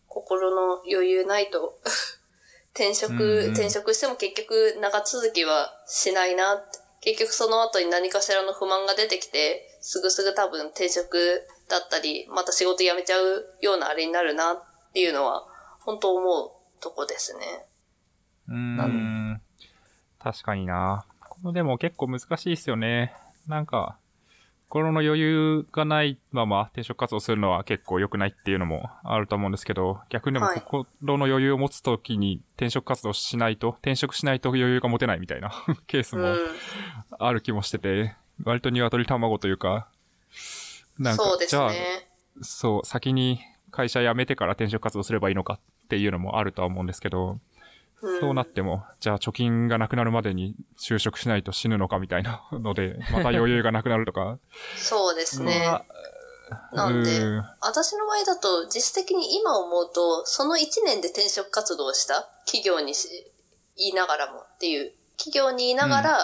[0.09, 1.79] 心の余裕ないと、
[2.75, 6.81] 転職、うんうん転職しても結局長続きはしないなって。
[7.03, 15.47] 結局その後に何かしらの不満が出てきて、すぐすぐ多分転職だったり、また仕事辞めちゃうようなあれになるなっていうのは、
[15.85, 17.65] 本当思うとこですね。
[18.49, 19.41] うーん。
[20.19, 21.07] 確かにな。
[21.29, 23.15] このでも結構難しいですよね。
[23.47, 24.01] なんか、
[24.77, 35.51] 心の余裕がないまま転職活動するのは結構良くないっていうのもあると思うんですけど、逆にでもはい心の余裕を持つときに転職活動しないと、転職しないと余裕が持てないみたいな
[35.89, 36.39] ケースもうん。
[37.19, 39.89] ある気もしてて、割と鶏卵というか、
[40.99, 42.11] なんか、そうですじゃあ、ね。
[42.43, 47.41] そう、先に会社辞めてから転職活動すればいいのかっていうのもあるとは思うんですけど、うん
[48.01, 54.39] そうなっても、じゃあ貯金がなくなるまでに就職しないと死ぬのかみたいな ので、また余裕がなくなるとか。
[54.77, 55.63] そうですね。
[55.67, 55.85] まあ
[56.73, 57.11] なんで
[57.61, 63.33] 私の場合だと、実質的に今思うと、その1年で転職活動をした企業にし
[63.77, 66.19] 言いながらもっていう、企業にいながら、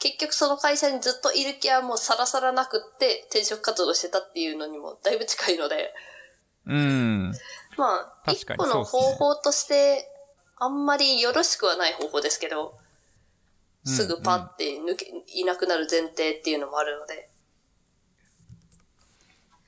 [0.00, 5.94] 結局その会社にずっといる気はもうさらさらなくって転職活動してたっていうのにもだいぶ近いので、
[6.66, 7.32] うん。
[7.76, 10.10] まあ、一個の方法として、
[10.64, 12.74] あんまりよろしくはない方法ですけど、
[13.84, 17.28] すぐパッて抜け、いなくなる前提っていうのもあるので、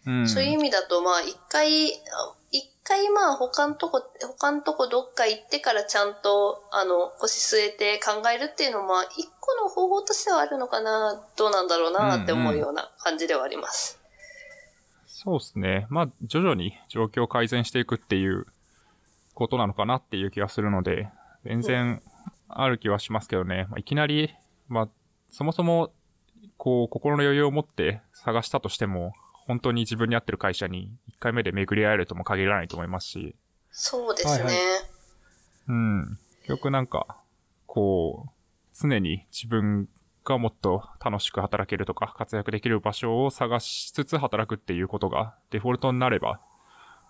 [0.07, 0.29] うん。
[0.29, 4.03] そういう意味だと、まあ、一回、あ一回まあ、他のとこ、
[4.39, 14.01] 他のとこどっか行ってからちゃんと、あの、腰据えて考えるっていうのも、まあ、一個の方法としてはあるのかな、どうなんだろうなって思うような感じではあります。
[15.07, 15.87] そうですね。
[15.91, 18.47] まあ、徐々に状況を改善していくっていう
[19.37, 21.09] ことなのかなっていう気がするので、
[21.45, 22.03] 全然
[22.49, 23.67] ある気はしますけどね。
[23.69, 24.35] まあ、いきなり、
[24.69, 24.89] まあ、
[25.31, 25.93] そもそも、
[26.57, 29.13] こう、心の余裕を持って探したとしても、
[29.47, 33.37] 本当に自分に合ってる会社に1回目で巡り合えるとも限らないと思いますし、
[33.71, 34.33] そうですね。
[34.33, 34.57] はいはい
[35.69, 36.19] うん。
[36.47, 37.19] よくなんか、
[37.67, 38.31] こう、
[38.75, 39.89] 常に自分
[40.25, 46.41] がもっと楽しく働けるとか、活躍できる場所を探しつつ働くっていうことがデフォルトになれば、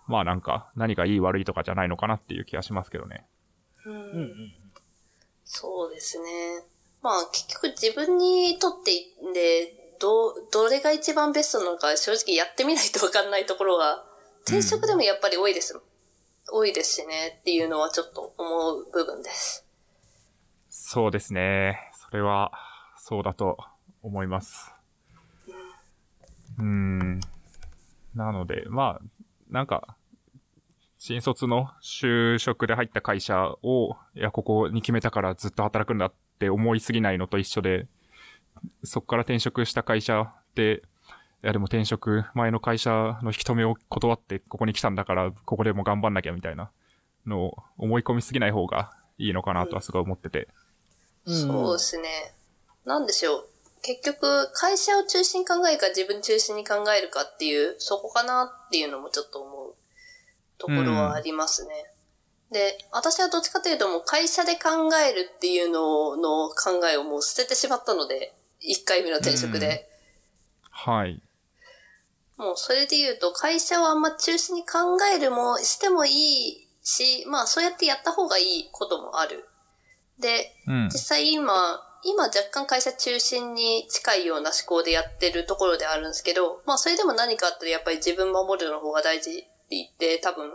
[0.06, 3.26] まあなんか、何がいい悪いとかじゃないのかなっていう気がしますけどね。
[3.84, 4.54] うんうんうん。
[5.44, 6.26] そうですね。
[7.02, 8.92] まあ結局自分にとって
[9.32, 14.04] で、ど、どれが一番ベストなのか正直やってみないとわかんないところが、
[14.44, 15.80] 転職でもやっぱり多いです。
[16.48, 19.66] 多いですしねっていうのはちょっと思う部分です。
[20.68, 21.90] そうですね。
[21.92, 22.52] それは、
[22.98, 23.56] そうだと
[24.02, 24.72] 思います。
[26.58, 27.20] うん。
[28.14, 29.15] なので、まあ、
[29.56, 29.96] なんか、
[30.98, 37.86] 新卒の就職で入った会社を、いや、ここに決めたからずっと働くんだって思いすぎないのと一緒で、
[38.84, 40.82] そこから転職した会社で、
[41.42, 42.90] いやでも転職、前の会社
[43.22, 46.70] の引き止めを断ってここに来たんだから、ここでも頑張んなきゃみたいな
[47.26, 50.48] のを思い込みすぎない方がいいのかなとはすごい思ってて。
[51.24, 52.34] そうですね。
[52.84, 53.48] なんでしょう。
[53.86, 59.74] 結局、会社を中心に考えるか自分中心に考えるかっていう、そこかなっていうのもちょっと思う
[60.58, 61.92] ところはありますね。
[62.50, 69.88] で、私はどっちかというともう会社で考えるっていうのの考えをもう捨ててしまったので、1回目の転職で。
[70.70, 71.22] はい。
[72.36, 79.48] もうそれで言うと、会社をあんま中心に考えるもしてもいいし、まあそうやってやった方がいいこともある。
[80.18, 80.98] で、うん実。
[80.98, 81.54] 際今、
[82.06, 90.52] 今若干会社中心に近いような思考でやってるところであるんですけど、まあそれでも何かあったらやっぱり自分守るの方が大事って言って、多分、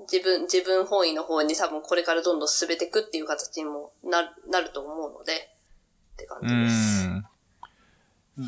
[0.00, 5.32] 自分、自分本位の方に多分これからどんどん進めていくっていう形にもなる、なると思うので、
[6.12, 7.06] って感うじです。
[7.06, 7.24] ん。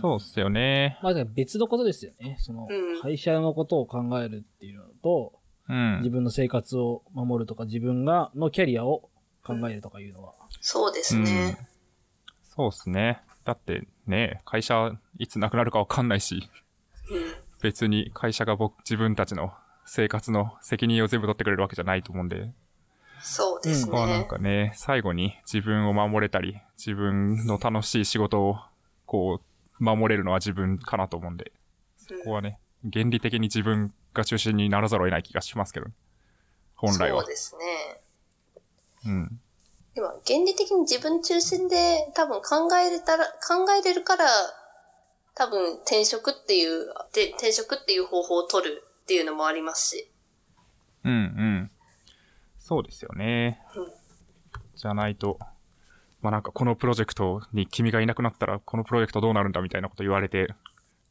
[0.00, 0.98] そうっすよね。
[1.02, 2.36] まあ、だから別のことですよね。
[2.40, 5.32] そのうん、会社のことを考えるっていうのと、
[5.68, 6.10] うん自。
[6.10, 9.08] 分の生活を守るとか、自分が、のキャリアを
[9.42, 10.34] 考えるとかいうのは。
[10.66, 11.58] そうですね。
[12.56, 13.20] そうっすね。
[13.44, 16.48] だってね、会社いつなくなるかわかんないし、
[17.10, 17.34] うん。
[17.60, 19.52] 別に会社が僕、自分たちの
[19.84, 22.50] 生活の責任を全部取ってくれるわけじゃないと思うんで、
[23.20, 24.24] そうですここはなんね。
[24.24, 28.56] かね、最後に自分を守れたり、自分の楽しい仕事を、
[29.04, 29.42] こ
[29.78, 31.52] う、守れるのは自分かなと思うんで、
[32.10, 32.58] うんここはね、
[32.90, 35.88] 原理的に自分が中心にならざるを得ない気がしますけど、
[36.74, 37.28] 本来はそう。
[37.28, 38.00] ですね。
[39.04, 39.40] うん。
[39.96, 44.26] 今、原理的に自分中心で多分考えれたら、考えれるから、
[45.34, 50.10] 多分転職っていう、で転職っていう方法を取るっていうのもありますし。
[51.04, 51.70] うんうん。
[52.58, 53.60] そうですよね。
[53.76, 54.04] うん
[54.84, 55.38] じゃないと、
[56.20, 60.48] まあなんかこのプロジェクトに君がいなくなったらこのプロジェクトどうなるんだみたいなこと言われて、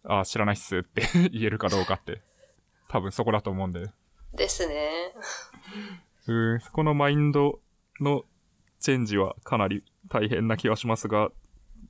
[0.04, 2.22] ああ、知らないっすって 言えるかどうかって、
[2.88, 3.90] 多分そこだと思うんで。
[4.34, 5.14] ですね。
[6.28, 7.60] うん、そこのマインド
[8.00, 8.26] の
[8.84, 11.30] チェンジはかなり大変な気はしますが、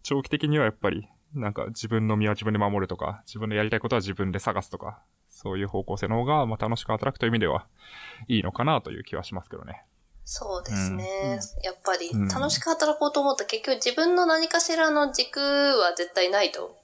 [0.04, 7.66] 長期的にはやっぱり、なんか自分の身は自分で守るとか、自分のやりたいことは自分で探すとか、そういう方向性の方が、まあ楽しく働くという意味では、
[8.28, 9.86] いいのかなという気はしますけどね。
[10.24, 11.04] そうですね。
[11.58, 16.78] うんやっぱりうん楽しく働こうと思ったら結局自分の何かしらの軸は絶対ないと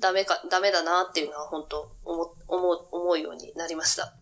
[0.00, 4.12] ダメか、ダメだなっていうのは本当思、思う、思うようになりました。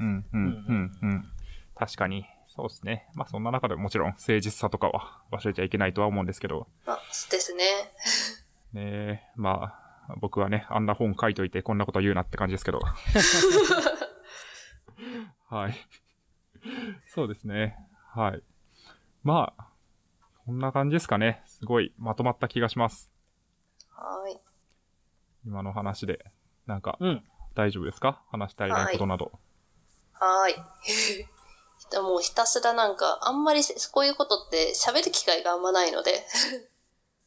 [0.00, 1.28] うん、うん、うん、うん。
[1.76, 2.24] 確かに、
[2.58, 3.06] そうですね。
[3.14, 6.96] まあそんな中でももちろん誠実さとかは忘れちゃいけないとは思うんですけど、まあ、
[7.30, 7.64] ですね。
[8.74, 9.76] ねえま
[10.08, 12.80] あ、僕はね、あんな本書いといてこんなこと言うなって感じですけど。
[15.48, 15.74] はい。
[17.06, 17.78] そうですね。
[18.12, 18.42] はい。
[19.22, 19.68] まあ、
[20.44, 21.44] こんな感じですかね。
[21.46, 23.08] すごいまとまった気がします。
[23.92, 24.40] はい。
[25.46, 26.24] 今の話で。
[26.66, 27.24] なんか、うん。
[27.54, 28.24] 大丈夫ですか？
[28.32, 29.30] 話したいないことなど。
[30.12, 30.50] はー
[31.22, 31.28] い。
[31.90, 36.24] でもうひたすらなんか、あんまりせこういうことって喋る機会があんまないので、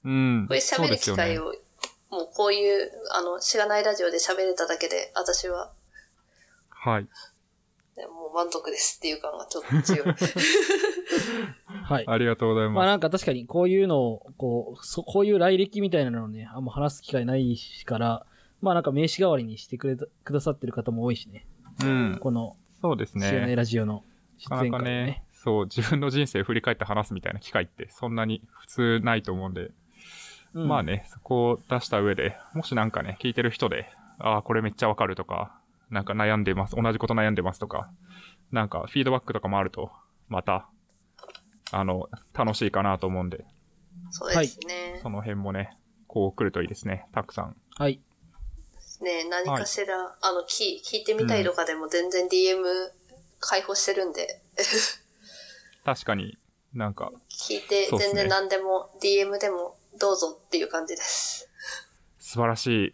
[0.04, 0.46] うん。
[0.50, 0.98] こういう喋る。
[0.98, 1.54] 機会を、
[2.10, 5.72] もうこういう、あの、しがないラジオで喋れただけで、私は、
[6.70, 7.04] はい。
[7.04, 10.08] ねもう満足ですっていう感がちょっと強い。
[11.84, 12.06] はい。
[12.08, 18.26] ありがとうございまあまなんか確かにこういうのを、こう、そこういう来歴みたいなのをね、あんま話す機会ないから、
[18.62, 21.48] まあなんか名刺代わりにしてくれた、くださってる方も多いしね。
[21.80, 21.88] す。
[21.88, 22.20] うん。
[22.22, 23.56] この、そうです知らないね。
[23.56, 24.04] ラジオの
[24.50, 25.06] 出なかなかね。
[25.06, 29.72] ね、そう、自分の人生振り返って話すみたいな機会ってそんなに普通ないと思うんで、
[30.54, 30.84] うんまあ。
[30.84, 33.90] ね、そこを出した上で、もしなんかね、聞いてる人で、
[34.20, 35.58] ああ、これめっちゃわかるとか、
[35.90, 37.90] なんか悩んでます、同じこと悩んでますとか、
[38.52, 39.92] なんかフィードバックとかもあると、
[40.28, 40.70] また、
[41.72, 43.46] あの、楽しいかなと思うんで、
[44.10, 45.00] そうですね。
[45.02, 45.78] その辺もね、
[46.08, 47.56] こう来るといいですね、たくさん。
[47.78, 48.02] はい。
[49.02, 52.62] ね何かしら、あの、聞聞いてみたいとかでも全然 DM
[53.42, 54.42] 開放してるんで、
[55.84, 56.38] 確かに
[56.74, 61.50] なんか、聞いて全然何でも、DM でもどうぞっていう感じです。
[62.20, 62.94] 素晴らしい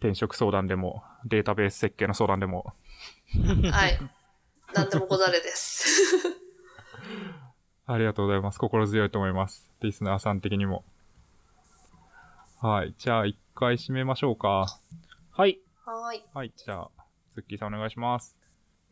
[0.00, 2.74] 転職相談でも、データベース設計の相談でも、
[3.72, 3.98] はい。
[4.74, 6.18] 何でもござれです。
[7.86, 8.58] ありがとうございます。
[8.58, 9.72] 心強いと思います。
[9.80, 10.84] リスナーさん的にも。
[12.60, 12.94] はい。
[12.98, 14.80] じゃあ、一回締めましょうか。
[15.30, 15.60] はい。
[15.84, 16.24] はーい。
[16.34, 16.52] はい。
[16.56, 16.90] じゃあ、
[17.34, 18.36] ズッキーさんお願いします。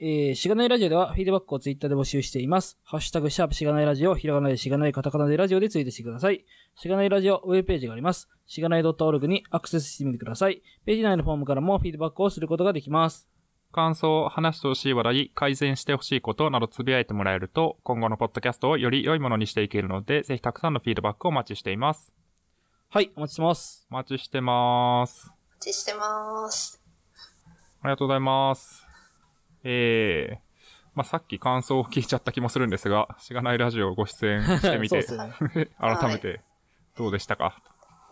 [0.01, 2.79] えー、しがないラジオではフィードバックをツイッターで募集しています。
[2.83, 6.45] ハッシュタグ、シャープしがないラジオ、ひらがなでしがないカタカナでラジオでツイートしてください。
[6.77, 8.29] しがないラジオウェブページがあります。
[8.47, 10.63] しがない .org にアクセスしてみてください。
[10.85, 13.29] ページ内のフォームからもフィードバックをすることができます。
[13.73, 22.13] 感想、話してほしい話題、改善してほしいことなどつぶやいてもらえると、今後のポッドキャストをより良いものにしていけるので、ぜひたくさんのフィードバックをお待ちしています。
[22.89, 23.87] はい、お待ちしてます。
[23.91, 25.27] お待ちしてます。
[25.27, 26.81] お待ちしてます。
[27.83, 28.84] ありがとうございます。
[29.65, 30.39] えー、
[30.95, 35.71] まあ、さっき感想を聞いちゃった気もするんですが、しがないラジオをご出演してみて、ね。
[35.81, 36.41] 改めて
[36.97, 37.61] どうでしたか、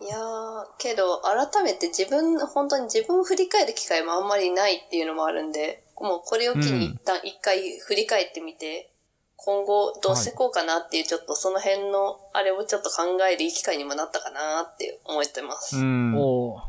[0.01, 8.91] いやー、けど、改めて自分、本当に自分を振り返る機会もあんまりないっていうのもあるんで、もうこれを機に一旦一回振り返ってみて、
[9.37, 15.77] 今後どうしていこうかなっていう、ちょっとその辺の、あれをちょっと考えるいい機会にもなったかなって思ってます。
[15.77, 16.15] うん。
[16.17, 16.61] おー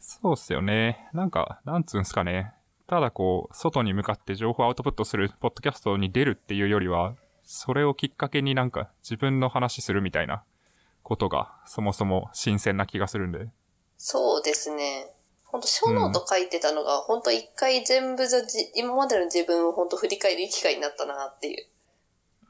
[0.00, 1.10] そうっすよね。
[1.12, 2.54] なんか、なんつうんすかね。
[2.88, 7.14] ただこう、外に向かって情報をアウトプットするポッドキャストに出るっていうよりは、
[7.44, 10.42] それをきっかけになんか自分の話するみたいな
[11.02, 13.50] ことが、そもそも新鮮な気がするんで。
[13.98, 15.12] そうですね。
[15.44, 21.66] 本当小ノート書いてたのが、本当一回全部じゃじ今までの自分を本当振り返る機会になったなっていう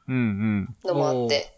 [0.07, 0.75] うんうん。
[0.85, 1.53] のもあって。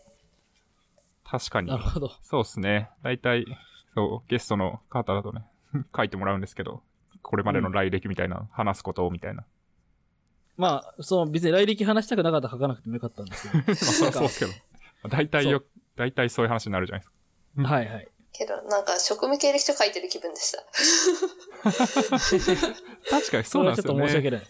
[1.23, 1.84] 確かになる。
[1.84, 2.11] ほど。
[2.23, 2.89] そうですね。
[3.03, 3.45] 大体、
[3.93, 5.45] そう、ゲストの方だとね、
[5.95, 6.82] 書いてもらうんですけど、
[7.22, 9.45] これまでの来歴みたいな、話すことをみたいな。
[10.57, 13.63] まあ、その別に来歴話したくなかったら書かなくてもよかったんですけど。
[13.65, 14.51] まあ、そりゃそうですけど。
[15.09, 15.63] 大体よ、
[15.95, 17.11] 大体そういう話になるじゃないです
[17.63, 17.74] か。
[17.74, 18.07] はいはい。
[18.34, 20.63] けど、なんか職務経歴書書いてる気分でした。
[23.09, 24.07] 確かにそうなんですよね。
[24.07, 24.41] ちょっと申し訳ない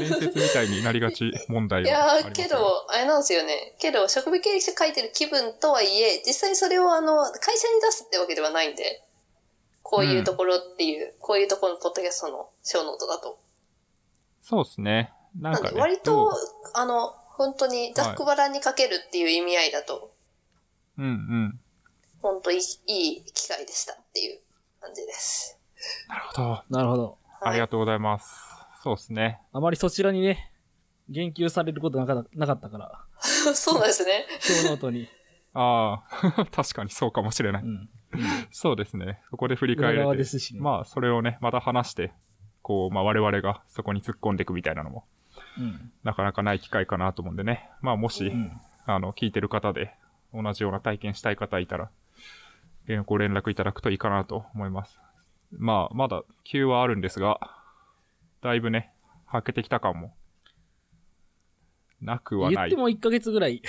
[0.00, 3.76] 面接みたいになりがち問題いはやけど、あれなんですよね。
[3.78, 9.02] けど、職務経歴書書いてる気分とはいえ、実際それをあの、会社に出すってわけではないんで、
[9.82, 13.38] こういうところっていう、こういうところのポッドキャストの小ノートだと。
[14.42, 15.12] そうですね。
[15.38, 15.80] なんかね。
[15.80, 16.32] 割と
[16.74, 20.12] あの、本当にざっくばらんに書けるっていう意味合いだと、
[20.98, 21.60] うんうん。
[22.20, 24.40] 本当いいいい機会でしたっていう
[24.80, 25.58] 感じです。
[26.08, 26.62] なるほど。
[26.68, 27.18] なるほど。
[27.40, 28.50] ありがとうございます。
[28.82, 29.40] そうですね。
[29.52, 30.52] あまりそちらにね、
[31.08, 33.04] 言及されることなかったなかったから。
[33.54, 34.26] そうですね。
[34.40, 35.08] 小ノートに。
[35.54, 37.62] ああ、 確かにそうかもしれない。
[37.62, 37.90] うん。
[38.50, 39.20] そうですね。
[39.30, 40.16] そこで振り返れて。
[40.16, 40.60] ですしね。
[40.60, 42.12] まあ、それをね、また話して、
[42.62, 45.04] こう、まあ、我々がそこに突っ込んでいくみたいなのも、
[45.58, 45.92] うん。
[46.02, 47.70] なかなかない機会かなと思うんでね。
[47.82, 48.52] まあ、もし、うん。
[48.86, 49.94] あの、聞いてる方で、
[50.34, 51.90] 同じような体験したい方いたら、
[52.86, 55.00] えーご連絡いただくといいかなと思います。
[55.52, 57.38] まあ、まだ、急はあるんですが、
[58.42, 58.92] だいぶね、
[59.26, 60.14] はけてきた感も、
[62.00, 62.54] なくはない。
[62.54, 63.62] 言っても1ヶ月ぐらい、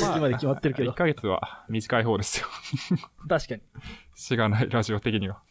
[0.00, 2.46] まあ先まで決まってるけど1ヶ月は短い方ですよ。
[3.28, 3.62] 確かに。
[4.14, 5.42] しがないラジオ的には。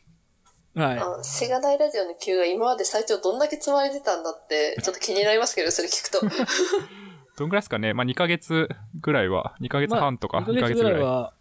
[0.76, 1.00] はい。
[1.00, 6.20] あしがないラジオの Q が今まで最長どんだけ積まれてたんだって、ちょっと気になりますけど、それ聞くと。
[7.38, 7.94] どんぐらいですかね？
[7.94, 8.70] まあ、2ヶ月
[9.02, 11.34] ぐらいは、2ヶ月半とかまあ2 2ヶ月ぐらいは、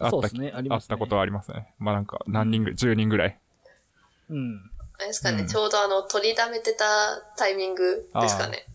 [0.00, 1.74] あったねああったことはありますね。
[1.78, 3.40] まあなんか、何人ぐらい、10人ぐらい。
[4.30, 4.70] うん。
[4.98, 6.84] あれですかね、うんちょうどあの、取りだめてた
[7.36, 8.66] タイミングですかね。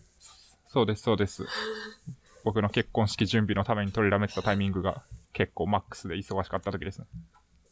[0.68, 1.44] そうです、そうです。
[2.46, 7.06] 僕の結婚式準備のために取りだめてたタイミングが結構マックスで忙しかった時ですね。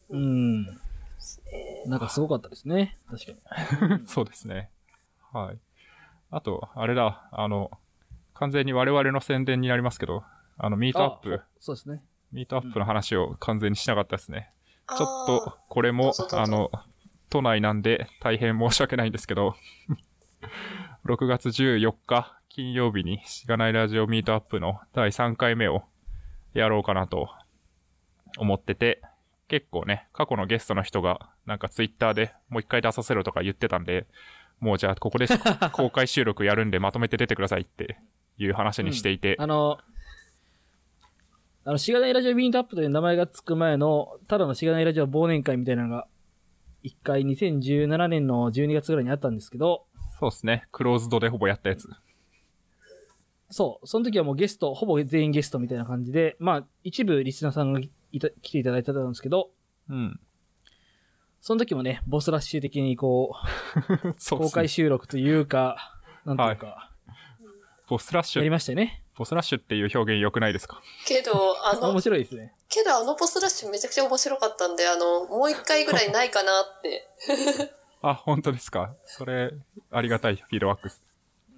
[0.09, 0.65] うん。
[1.85, 2.97] なんかすごかったですね。
[3.09, 3.25] 確
[3.79, 4.03] かに。
[4.05, 4.69] そうですね。
[5.31, 5.59] はい。
[6.29, 7.71] あと、あれだ、あの、
[8.33, 10.25] 完全に我々の宣伝になりますけど、
[10.57, 12.03] あの、ミートアッあプ、そうですね。
[12.33, 14.51] ミートアップの話を完全にしなかったですね。
[14.87, 15.07] あーちょっ
[15.45, 16.69] と、これもあの、
[17.29, 19.55] 都内なんで大変申し訳ないんですけど、
[21.05, 25.83] 6月14日金曜日にしがないラジオミートアップの第3回目を
[26.53, 27.27] やろうかなと
[28.37, 29.01] 思ってて、
[29.49, 34.07] 結構ね、過去のゲストの人がなんかツイッターでもう一回出させろとか言ってたんで、
[34.61, 35.27] もうじゃあここで
[35.73, 37.99] 公開収録やるんでまとめて出てくださいって
[38.37, 39.79] いう話にしていて、あの、
[41.65, 46.07] あの、しがないラジオビーントアップという名前がつく前の、ただのしがないラジオ忘年会みたいなのが、
[46.83, 49.87] 一回2017年の12月ぐらいにあったんですけど、
[50.21, 51.89] そうですね、クローズドでほぼやったやつ。
[53.55, 57.79] そう、その時はもうゲスト、ほぼ全員ゲストみたいな感じで、まあ、一部リスナーさんが
[58.11, 59.49] いた来ていただいてたんですけど、
[59.89, 60.19] うん。
[61.39, 64.67] その時もね、ボスラッシュ的にこう、 そうですね公開。
[64.67, 65.77] 収録というか、
[66.25, 66.91] なんというか、
[67.87, 69.03] ボスラッシやりュ、ましたよね。
[69.15, 70.81] ボスラッシュっていう表現良くないですか？
[71.07, 71.31] けど、
[71.65, 72.53] あの 面、白いですね。
[72.67, 77.07] けどあのポストラッシュめちゃくちゃ面白かったんで、あの、もう一回ぐらいないかなって。
[78.01, 78.93] あ、本当ですか？
[79.05, 79.51] それ、
[79.91, 81.04] ありがたいフィードバックス。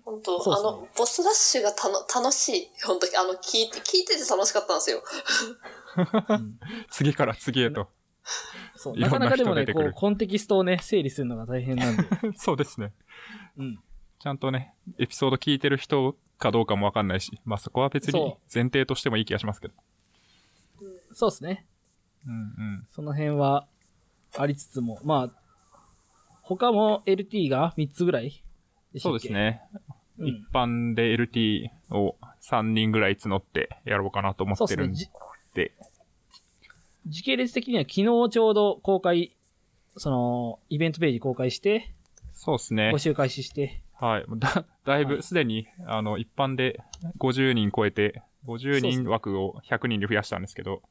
[0.07, 2.71] 本当、ねあの、ボスラッシュがたの楽しい。
[2.85, 5.03] 本当に、あの、聞いて、聞いてて楽しかったんですよ。
[6.29, 6.59] うん
[6.89, 7.89] 次から次へと。
[8.77, 12.03] そうななかなかでもね、こう、コンテキストをね、整理するのが大変なんで。
[12.37, 12.93] そうですね。
[13.57, 13.83] うん。
[14.19, 19.73] ちゃんとね、エピソード聞いてる人かどうかもわかんないし、まあそこは別にそ前提としてもいい気がしますけど。
[21.11, 21.65] そうですね。
[22.25, 22.87] うんうん。
[22.91, 23.67] その辺は
[24.37, 25.41] ありつつも、まあ、
[26.43, 28.41] 他も LT が3つぐらい
[28.99, 29.33] そうです。
[29.33, 29.61] ね。
[30.19, 34.55] うん一般で LT を3人ぐらい募ってやろうかなと思。
[34.55, 35.09] ってるんじ
[35.53, 35.73] で。
[37.07, 39.35] 時系列的には昨日ちょうど公開、
[39.95, 41.93] その、イベントページ公開して、
[42.33, 42.97] そうですね募。
[42.97, 44.25] 集開始して、はい。
[44.37, 46.81] だ、だいぶ、すでに、あの、一般で
[47.17, 50.81] 50人超えて、50人枠を100人で増やしたんですけど、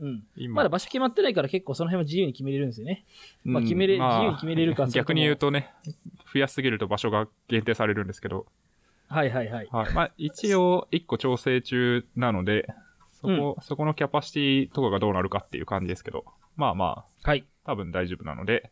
[0.00, 0.24] うん。
[0.36, 3.04] 今、まだ場所決まってないから結構その辺は自由に決めれるんですよね。
[3.44, 5.72] まあうん決めれまあ自由に決めれるか逆に言うとね、
[6.32, 8.46] 増やしすぎると場所が限定されるんですけど、
[9.08, 9.68] はいはいはい。
[9.70, 9.92] はい。
[9.92, 12.68] まあ、一応、一個調整中なので、
[13.12, 16.24] そこ、そこのキャパシティとかがどうなるかっていう感じですけど、
[16.56, 17.44] まあまあ、はい。
[17.64, 18.70] 多分大丈夫なので、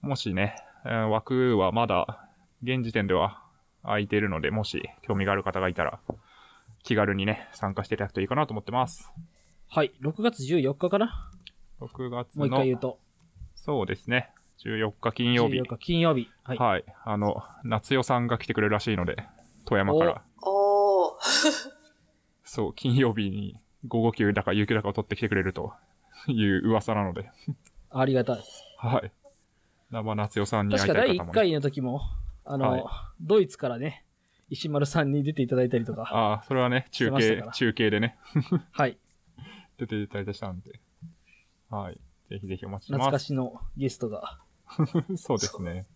[0.00, 2.26] もしね、えー枠はまだ、
[2.62, 3.42] 現時点では
[3.82, 6.00] 空いているので、もし興味がある方がいたら、
[6.82, 9.12] 気軽にね、参加していただくといいかなと思ってます。
[9.72, 9.92] はい。
[10.02, 11.30] 6月14日かな
[11.80, 12.98] ？6月もう一回言うの、と。
[13.54, 14.30] そうですね、
[14.64, 15.64] 14日金曜日14。
[15.64, 16.28] 日金曜日。
[16.42, 16.58] はい。
[16.58, 16.84] はい。
[17.04, 19.28] あの、夏代さんが来てくれるらしいので、
[19.66, 20.22] 富山から。
[20.42, 21.18] おー。
[22.42, 25.72] そう、金曜日に午後休だか有給だかを取ってきてくれると
[26.26, 27.30] いう噂なので。
[27.90, 28.40] ありがたい。
[28.78, 29.12] はい。
[29.90, 31.34] 生夏代さんに会確か第1いたい方も、ね。
[31.34, 32.00] 回の時も、
[32.44, 32.84] あの、はい
[33.20, 34.04] ドイツからね、
[34.48, 38.18] 石丸さんに出ていただいたりとか、ああ、それはね、中継中継でね、
[38.72, 38.98] はい。
[39.80, 40.80] 出ていただいたんで。
[41.70, 42.00] はい。
[42.28, 43.10] ぜひぜひお待ちします。
[43.10, 44.38] かしのゲストが。
[45.16, 45.86] そうですね。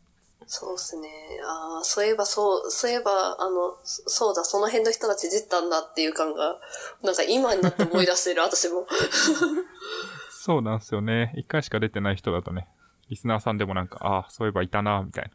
[0.47, 1.09] そうですね。
[1.47, 6.61] ああ、そういえばそう、そういえば、あの、そそうだ、その辺の人たち出てたんだっていう感が、
[7.03, 8.87] なんか今になって思い出してる、 私も。
[10.31, 11.33] そうなんですよね。
[11.37, 12.69] 一回しか出てない人だとね、
[13.09, 15.31] リスナーさんでもなんか、ああ、そういえばいたな、みたい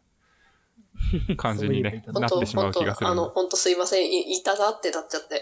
[1.28, 3.30] な感じにね、なってしまう気がするあの。
[3.30, 5.42] 本当すいませんい、いたなってなっちゃって。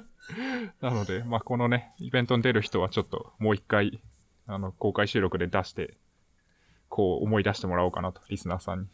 [0.80, 4.00] なので、まあ、このね、イベントに出る人はちょっともう一回、
[4.46, 5.96] あの、公開収録で出して、
[6.88, 8.86] こう思い出してもらおうかなと、リスナーさんに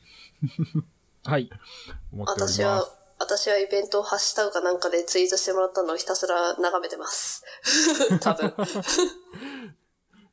[1.25, 1.51] はい。
[2.13, 2.61] 思っております。
[2.61, 2.89] 私は、
[3.19, 7.45] 私はイベントをハッシュタグかなんかでツイートしてもらったのをひたすら眺めてます。
[8.21, 8.53] 多分。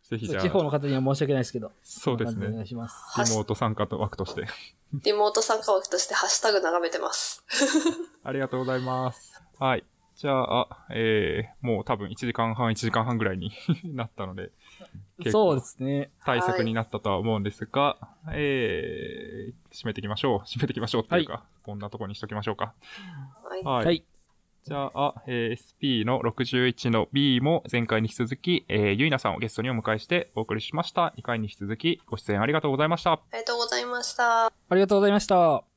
[0.09, 1.71] ぜひじゃ地方あ、の方には申し訳ないですけど。
[1.83, 2.63] そうですこんな感じお願ね。
[2.63, 2.95] いします。
[3.31, 4.47] リモート参加と枠として。
[5.03, 7.43] リモート参加枠としてハッシュタグ眺めてます。
[8.23, 9.39] ありがとうございます。
[9.59, 9.83] はい。
[10.19, 13.53] じゃあ、えー、もう多分1時間半、1時間半ぐらいに
[13.95, 14.51] なったので、
[15.19, 16.11] 結構そうですね。
[16.25, 17.95] 対策になったとは思うんですが、
[18.33, 20.39] えー、締めていきましょう。
[20.39, 22.73] 締めていきましょうっていうか、こんなとこにしときましょうか。
[23.45, 23.63] はい。
[23.63, 23.85] はい。
[23.85, 24.03] はい。
[24.65, 31.13] じゃあ、えー SP の61の B も前回に引き続き、えー、ゆいなさんをゲストにお迎えしてお送りしました。
[31.17, 33.13] 2回に引き続きご出演ありがとうございました。
[33.13, 34.47] ありがとうございました。
[34.47, 35.68] ありがとうございました。